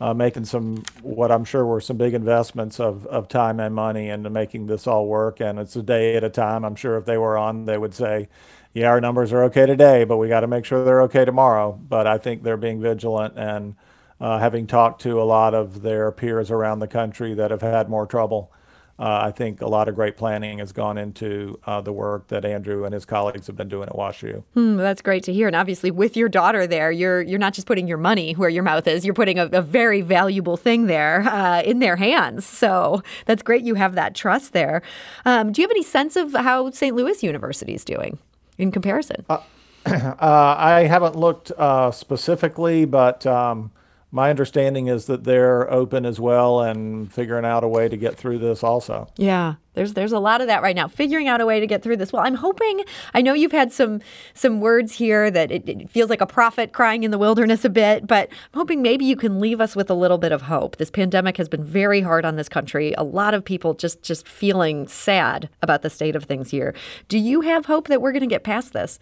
uh, 0.00 0.14
making 0.14 0.44
some, 0.44 0.82
what 1.02 1.30
I'm 1.30 1.44
sure 1.44 1.64
were 1.64 1.80
some 1.80 1.96
big 1.96 2.14
investments 2.14 2.80
of, 2.80 3.06
of 3.06 3.28
time 3.28 3.60
and 3.60 3.74
money 3.74 4.08
into 4.08 4.30
making 4.30 4.66
this 4.66 4.86
all 4.86 5.06
work. 5.06 5.40
And 5.40 5.58
it's 5.58 5.76
a 5.76 5.82
day 5.82 6.16
at 6.16 6.24
a 6.24 6.30
time. 6.30 6.64
I'm 6.64 6.76
sure 6.76 6.96
if 6.96 7.04
they 7.04 7.18
were 7.18 7.36
on, 7.36 7.64
they 7.64 7.78
would 7.78 7.94
say, 7.94 8.28
yeah, 8.72 8.88
our 8.88 9.00
numbers 9.00 9.32
are 9.32 9.44
okay 9.44 9.66
today, 9.66 10.04
but 10.04 10.16
we 10.16 10.28
got 10.28 10.40
to 10.40 10.48
make 10.48 10.64
sure 10.64 10.84
they're 10.84 11.02
okay 11.02 11.24
tomorrow. 11.24 11.72
But 11.72 12.06
I 12.06 12.18
think 12.18 12.42
they're 12.42 12.56
being 12.56 12.80
vigilant 12.80 13.38
and 13.38 13.76
uh, 14.20 14.38
having 14.38 14.66
talked 14.66 15.02
to 15.02 15.20
a 15.20 15.24
lot 15.24 15.54
of 15.54 15.82
their 15.82 16.10
peers 16.10 16.50
around 16.50 16.80
the 16.80 16.88
country 16.88 17.34
that 17.34 17.50
have 17.50 17.62
had 17.62 17.88
more 17.88 18.06
trouble 18.06 18.52
I 18.98 19.32
think 19.32 19.60
a 19.60 19.66
lot 19.66 19.88
of 19.88 19.94
great 19.94 20.16
planning 20.16 20.58
has 20.58 20.72
gone 20.72 20.98
into 20.98 21.58
uh, 21.66 21.80
the 21.80 21.92
work 21.92 22.28
that 22.28 22.44
Andrew 22.44 22.84
and 22.84 22.94
his 22.94 23.04
colleagues 23.04 23.46
have 23.48 23.56
been 23.56 23.68
doing 23.68 23.88
at 23.88 23.94
WashU. 23.94 24.44
Hmm, 24.54 24.76
that's 24.76 25.02
great 25.02 25.24
to 25.24 25.32
hear. 25.32 25.48
And 25.48 25.56
obviously, 25.56 25.90
with 25.90 26.16
your 26.16 26.28
daughter 26.28 26.66
there, 26.66 26.92
you're 26.92 27.20
you're 27.20 27.38
not 27.38 27.54
just 27.54 27.66
putting 27.66 27.88
your 27.88 27.98
money 27.98 28.32
where 28.34 28.48
your 28.48 28.62
mouth 28.62 28.86
is. 28.86 29.04
You're 29.04 29.14
putting 29.14 29.38
a, 29.38 29.46
a 29.46 29.62
very 29.62 30.00
valuable 30.00 30.56
thing 30.56 30.86
there 30.86 31.22
uh, 31.22 31.62
in 31.62 31.80
their 31.80 31.96
hands. 31.96 32.46
So 32.46 33.02
that's 33.26 33.42
great. 33.42 33.64
You 33.64 33.74
have 33.74 33.94
that 33.96 34.14
trust 34.14 34.52
there. 34.52 34.82
Um, 35.24 35.50
do 35.50 35.60
you 35.60 35.66
have 35.66 35.72
any 35.72 35.82
sense 35.82 36.14
of 36.16 36.32
how 36.32 36.70
St. 36.70 36.94
Louis 36.94 37.22
University 37.22 37.74
is 37.74 37.84
doing 37.84 38.18
in 38.58 38.70
comparison? 38.70 39.24
Uh, 39.28 39.40
uh, 39.86 40.14
I 40.20 40.86
haven't 40.88 41.16
looked 41.16 41.50
uh, 41.52 41.90
specifically, 41.90 42.84
but. 42.84 43.26
Um, 43.26 43.72
my 44.14 44.30
understanding 44.30 44.86
is 44.86 45.06
that 45.06 45.24
they're 45.24 45.68
open 45.72 46.06
as 46.06 46.20
well 46.20 46.60
and 46.60 47.12
figuring 47.12 47.44
out 47.44 47.64
a 47.64 47.68
way 47.68 47.88
to 47.88 47.96
get 47.96 48.16
through 48.16 48.38
this 48.38 48.62
also. 48.62 49.08
Yeah. 49.16 49.54
There's 49.72 49.94
there's 49.94 50.12
a 50.12 50.20
lot 50.20 50.40
of 50.40 50.46
that 50.46 50.62
right 50.62 50.76
now. 50.76 50.86
Figuring 50.86 51.26
out 51.26 51.40
a 51.40 51.46
way 51.46 51.58
to 51.58 51.66
get 51.66 51.82
through 51.82 51.96
this. 51.96 52.12
Well, 52.12 52.22
I'm 52.24 52.36
hoping. 52.36 52.84
I 53.12 53.22
know 53.22 53.32
you've 53.32 53.50
had 53.50 53.72
some 53.72 54.00
some 54.32 54.60
words 54.60 54.92
here 54.92 55.32
that 55.32 55.50
it, 55.50 55.68
it, 55.68 55.90
feels 55.90 56.10
like 56.10 56.20
a 56.20 56.28
prophet 56.28 56.72
crying 56.72 57.02
in 57.02 57.10
the 57.10 57.18
wilderness 57.18 57.64
a 57.64 57.68
bit, 57.68 58.06
but 58.06 58.28
I'm 58.30 58.60
hoping 58.60 58.82
maybe 58.82 59.04
you 59.04 59.16
can 59.16 59.40
leave 59.40 59.60
us 59.60 59.74
with 59.74 59.90
a 59.90 59.94
little 59.94 60.18
bit 60.18 60.30
of 60.30 60.42
hope. 60.42 60.76
This 60.76 60.92
pandemic 60.92 61.36
has 61.36 61.48
been 61.48 61.64
very 61.64 62.00
hard 62.00 62.24
on 62.24 62.36
this 62.36 62.48
country. 62.48 62.94
A 62.96 63.02
lot 63.02 63.34
of 63.34 63.44
people 63.44 63.74
just 63.74 64.00
just 64.02 64.28
feeling 64.28 64.86
sad 64.86 65.48
about 65.60 65.82
the 65.82 65.90
state 65.90 66.14
of 66.14 66.22
things 66.22 66.50
here. 66.50 66.72
Do 67.08 67.18
you 67.18 67.40
have 67.40 67.66
hope 67.66 67.88
that 67.88 68.00
we're 68.00 68.12
going 68.12 68.20
to 68.20 68.28
get 68.28 68.44
past 68.44 68.74
this? 68.74 69.00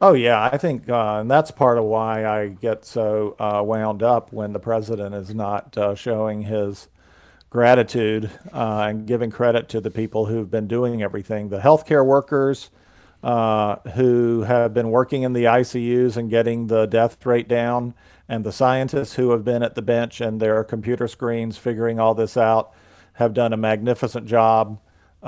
Oh 0.00 0.12
yeah, 0.12 0.48
I 0.52 0.56
think, 0.58 0.88
uh, 0.88 1.18
and 1.20 1.28
that's 1.28 1.50
part 1.50 1.76
of 1.76 1.84
why 1.84 2.24
I 2.24 2.48
get 2.48 2.84
so 2.84 3.34
uh, 3.40 3.62
wound 3.64 4.00
up 4.00 4.32
when 4.32 4.52
the 4.52 4.60
president 4.60 5.12
is 5.12 5.34
not 5.34 5.76
uh, 5.76 5.96
showing 5.96 6.42
his 6.42 6.86
gratitude 7.50 8.30
uh, 8.52 8.86
and 8.88 9.06
giving 9.06 9.30
credit 9.30 9.68
to 9.70 9.80
the 9.80 9.90
people 9.90 10.26
who've 10.26 10.50
been 10.50 10.68
doing 10.68 11.02
everything. 11.02 11.48
The 11.48 11.58
healthcare 11.58 12.06
workers 12.06 12.70
uh, 13.24 13.76
who 13.94 14.42
have 14.42 14.72
been 14.72 14.90
working 14.90 15.22
in 15.22 15.32
the 15.32 15.44
ICUs 15.44 16.16
and 16.16 16.30
getting 16.30 16.68
the 16.68 16.86
death 16.86 17.26
rate 17.26 17.48
down, 17.48 17.94
and 18.28 18.44
the 18.44 18.52
scientists 18.52 19.14
who 19.14 19.32
have 19.32 19.44
been 19.44 19.64
at 19.64 19.74
the 19.74 19.82
bench 19.82 20.20
and 20.20 20.40
their 20.40 20.62
computer 20.62 21.08
screens 21.08 21.58
figuring 21.58 21.98
all 21.98 22.14
this 22.14 22.36
out 22.36 22.72
have 23.14 23.34
done 23.34 23.52
a 23.52 23.56
magnificent 23.56 24.26
job. 24.26 24.78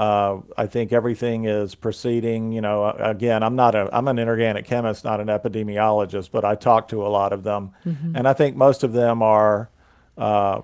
Uh, 0.00 0.40
I 0.56 0.66
think 0.66 0.94
everything 0.94 1.44
is 1.44 1.74
proceeding. 1.74 2.52
You 2.52 2.62
know, 2.62 2.90
again, 2.90 3.42
I'm 3.42 3.54
not 3.54 3.74
a 3.74 3.90
I'm 3.92 4.08
an 4.08 4.18
inorganic 4.18 4.64
chemist, 4.64 5.04
not 5.04 5.20
an 5.20 5.28
epidemiologist, 5.28 6.30
but 6.30 6.42
I 6.42 6.54
talk 6.54 6.88
to 6.88 7.06
a 7.06 7.08
lot 7.08 7.34
of 7.34 7.42
them, 7.42 7.72
mm-hmm. 7.84 8.16
and 8.16 8.26
I 8.26 8.32
think 8.32 8.56
most 8.56 8.82
of 8.82 8.94
them 8.94 9.22
are 9.22 9.68
uh, 10.16 10.62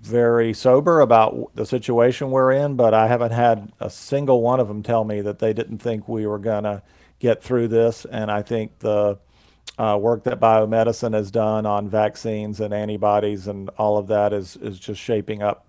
very 0.00 0.54
sober 0.54 1.00
about 1.00 1.50
the 1.54 1.66
situation 1.66 2.30
we're 2.30 2.52
in, 2.52 2.76
but 2.76 2.94
I 2.94 3.06
haven't 3.06 3.32
had 3.32 3.70
a 3.80 3.90
single 3.90 4.40
one 4.40 4.60
of 4.60 4.68
them 4.68 4.82
tell 4.82 5.04
me 5.04 5.20
that 5.20 5.40
they 5.40 5.52
didn't 5.52 5.78
think 5.78 6.08
we 6.08 6.26
were 6.26 6.38
going 6.38 6.64
to 6.64 6.82
get 7.18 7.42
through 7.42 7.68
this. 7.68 8.06
And 8.06 8.30
I 8.30 8.40
think 8.40 8.78
the 8.78 9.18
uh, 9.78 9.98
work 10.00 10.24
that 10.24 10.40
biomedicine 10.40 11.12
has 11.12 11.30
done 11.30 11.66
on 11.66 11.90
vaccines 11.90 12.60
and 12.60 12.72
antibodies 12.72 13.46
and 13.46 13.68
all 13.76 13.98
of 13.98 14.06
that 14.06 14.32
is, 14.32 14.56
is 14.56 14.78
just 14.78 15.00
shaping 15.00 15.42
up 15.42 15.66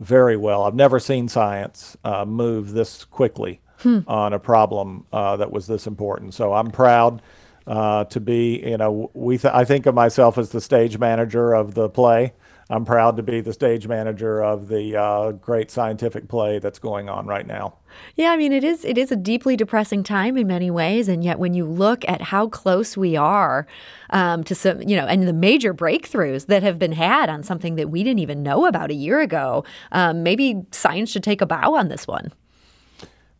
very 0.00 0.36
well. 0.36 0.64
I've 0.64 0.74
never 0.74 0.98
seen 0.98 1.28
science 1.28 1.96
uh, 2.04 2.24
move 2.24 2.72
this 2.72 3.04
quickly 3.04 3.60
hmm. 3.78 4.00
on 4.06 4.32
a 4.32 4.38
problem 4.38 5.06
uh, 5.12 5.36
that 5.36 5.50
was 5.50 5.66
this 5.66 5.86
important. 5.86 6.34
So 6.34 6.52
I'm 6.52 6.70
proud. 6.70 7.22
Uh, 7.66 8.04
to 8.04 8.20
be, 8.20 8.60
you 8.62 8.76
know, 8.76 9.10
we 9.14 9.38
th- 9.38 9.54
I 9.54 9.64
think 9.64 9.86
of 9.86 9.94
myself 9.94 10.36
as 10.36 10.50
the 10.50 10.60
stage 10.60 10.98
manager 10.98 11.54
of 11.54 11.72
the 11.72 11.88
play, 11.88 12.34
I'm 12.70 12.84
proud 12.84 13.16
to 13.18 13.22
be 13.22 13.40
the 13.40 13.52
stage 13.52 13.86
manager 13.86 14.42
of 14.42 14.68
the 14.68 14.96
uh, 14.96 15.32
great 15.32 15.70
scientific 15.70 16.28
play 16.28 16.58
that's 16.58 16.78
going 16.78 17.08
on 17.08 17.26
right 17.26 17.46
now. 17.46 17.76
Yeah, 18.16 18.30
I 18.30 18.36
mean 18.36 18.52
it 18.52 18.64
is 18.64 18.84
it 18.84 18.96
is 18.96 19.12
a 19.12 19.16
deeply 19.16 19.56
depressing 19.56 20.02
time 20.02 20.36
in 20.36 20.46
many 20.46 20.70
ways, 20.70 21.08
and 21.08 21.22
yet 21.22 21.38
when 21.38 21.54
you 21.54 21.64
look 21.64 22.04
at 22.08 22.22
how 22.22 22.48
close 22.48 22.96
we 22.96 23.16
are 23.16 23.66
um, 24.10 24.44
to 24.44 24.54
some, 24.54 24.80
you 24.82 24.96
know, 24.96 25.06
and 25.06 25.28
the 25.28 25.32
major 25.32 25.74
breakthroughs 25.74 26.46
that 26.46 26.62
have 26.62 26.78
been 26.78 26.92
had 26.92 27.28
on 27.28 27.42
something 27.42 27.76
that 27.76 27.90
we 27.90 28.02
didn't 28.02 28.20
even 28.20 28.42
know 28.42 28.66
about 28.66 28.90
a 28.90 28.94
year 28.94 29.20
ago, 29.20 29.64
um, 29.92 30.22
maybe 30.22 30.62
science 30.70 31.10
should 31.10 31.22
take 31.22 31.40
a 31.40 31.46
bow 31.46 31.74
on 31.74 31.88
this 31.88 32.06
one. 32.06 32.32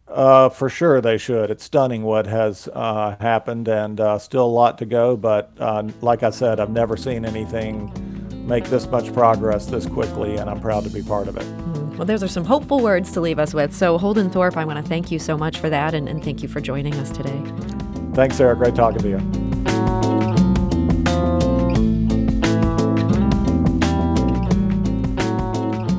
Uh, 0.06 0.50
for 0.50 0.68
sure, 0.68 1.00
they 1.00 1.16
should. 1.16 1.50
It's 1.50 1.64
stunning 1.64 2.02
what 2.02 2.26
has 2.26 2.68
uh, 2.72 3.16
happened, 3.20 3.68
and 3.68 3.98
uh, 3.98 4.18
still 4.18 4.44
a 4.44 4.46
lot 4.46 4.78
to 4.78 4.84
go. 4.84 5.16
But 5.16 5.52
uh, 5.58 5.84
like 6.02 6.22
I 6.22 6.30
said, 6.30 6.60
I've 6.60 6.70
never 6.70 6.96
seen 6.96 7.24
anything 7.24 8.13
make 8.44 8.64
this 8.66 8.86
much 8.86 9.12
progress 9.12 9.66
this 9.66 9.86
quickly, 9.86 10.36
and 10.36 10.48
I'm 10.48 10.60
proud 10.60 10.84
to 10.84 10.90
be 10.90 11.02
part 11.02 11.28
of 11.28 11.36
it. 11.36 11.44
Hmm. 11.44 11.96
Well, 11.96 12.06
those 12.06 12.22
are 12.22 12.28
some 12.28 12.44
hopeful 12.44 12.80
words 12.80 13.12
to 13.12 13.20
leave 13.20 13.38
us 13.38 13.54
with. 13.54 13.74
So, 13.74 13.98
Holden 13.98 14.30
Thorp, 14.30 14.56
I 14.56 14.64
want 14.64 14.84
to 14.84 14.88
thank 14.88 15.10
you 15.10 15.18
so 15.18 15.36
much 15.36 15.58
for 15.58 15.70
that, 15.70 15.94
and, 15.94 16.08
and 16.08 16.22
thank 16.22 16.42
you 16.42 16.48
for 16.48 16.60
joining 16.60 16.94
us 16.94 17.10
today. 17.10 17.42
Thanks, 18.14 18.36
Sarah. 18.36 18.56
Great 18.56 18.74
talking 18.74 19.00
to 19.00 19.08
you. 19.08 19.44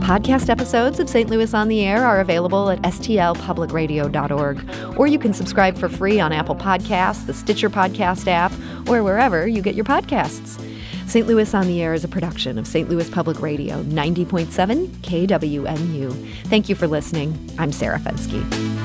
Podcast 0.05 0.49
episodes 0.49 0.99
of 0.99 1.09
St. 1.09 1.31
Louis 1.31 1.51
on 1.53 1.67
the 1.67 1.83
Air 1.83 2.05
are 2.05 2.19
available 2.19 2.69
at 2.69 2.79
stlpublicradio.org, 2.83 4.99
or 4.99 5.07
you 5.07 5.17
can 5.17 5.33
subscribe 5.33 5.75
for 5.77 5.89
free 5.89 6.19
on 6.19 6.31
Apple 6.31 6.55
Podcasts, 6.55 7.25
the 7.25 7.33
Stitcher 7.33 7.71
Podcast 7.71 8.27
app, 8.27 8.51
or 8.87 9.01
wherever 9.01 9.47
you 9.47 9.63
get 9.63 9.73
your 9.73 9.83
podcasts. 9.83 10.61
St. 11.15 11.27
Louis 11.27 11.53
on 11.53 11.65
the 11.67 11.81
Air 11.81 11.93
is 11.93 12.03
a 12.03 12.09
production 12.09 12.57
of 12.57 12.67
St. 12.67 12.89
Louis 12.89 13.09
Public 13.09 13.39
Radio, 13.39 13.81
90.7 13.83 14.87
KWMU. 14.97 16.31
Thank 16.47 16.67
you 16.67 16.75
for 16.75 16.87
listening. 16.87 17.55
I'm 17.57 17.71
Sarah 17.71 17.99
Fenske. 17.99 18.84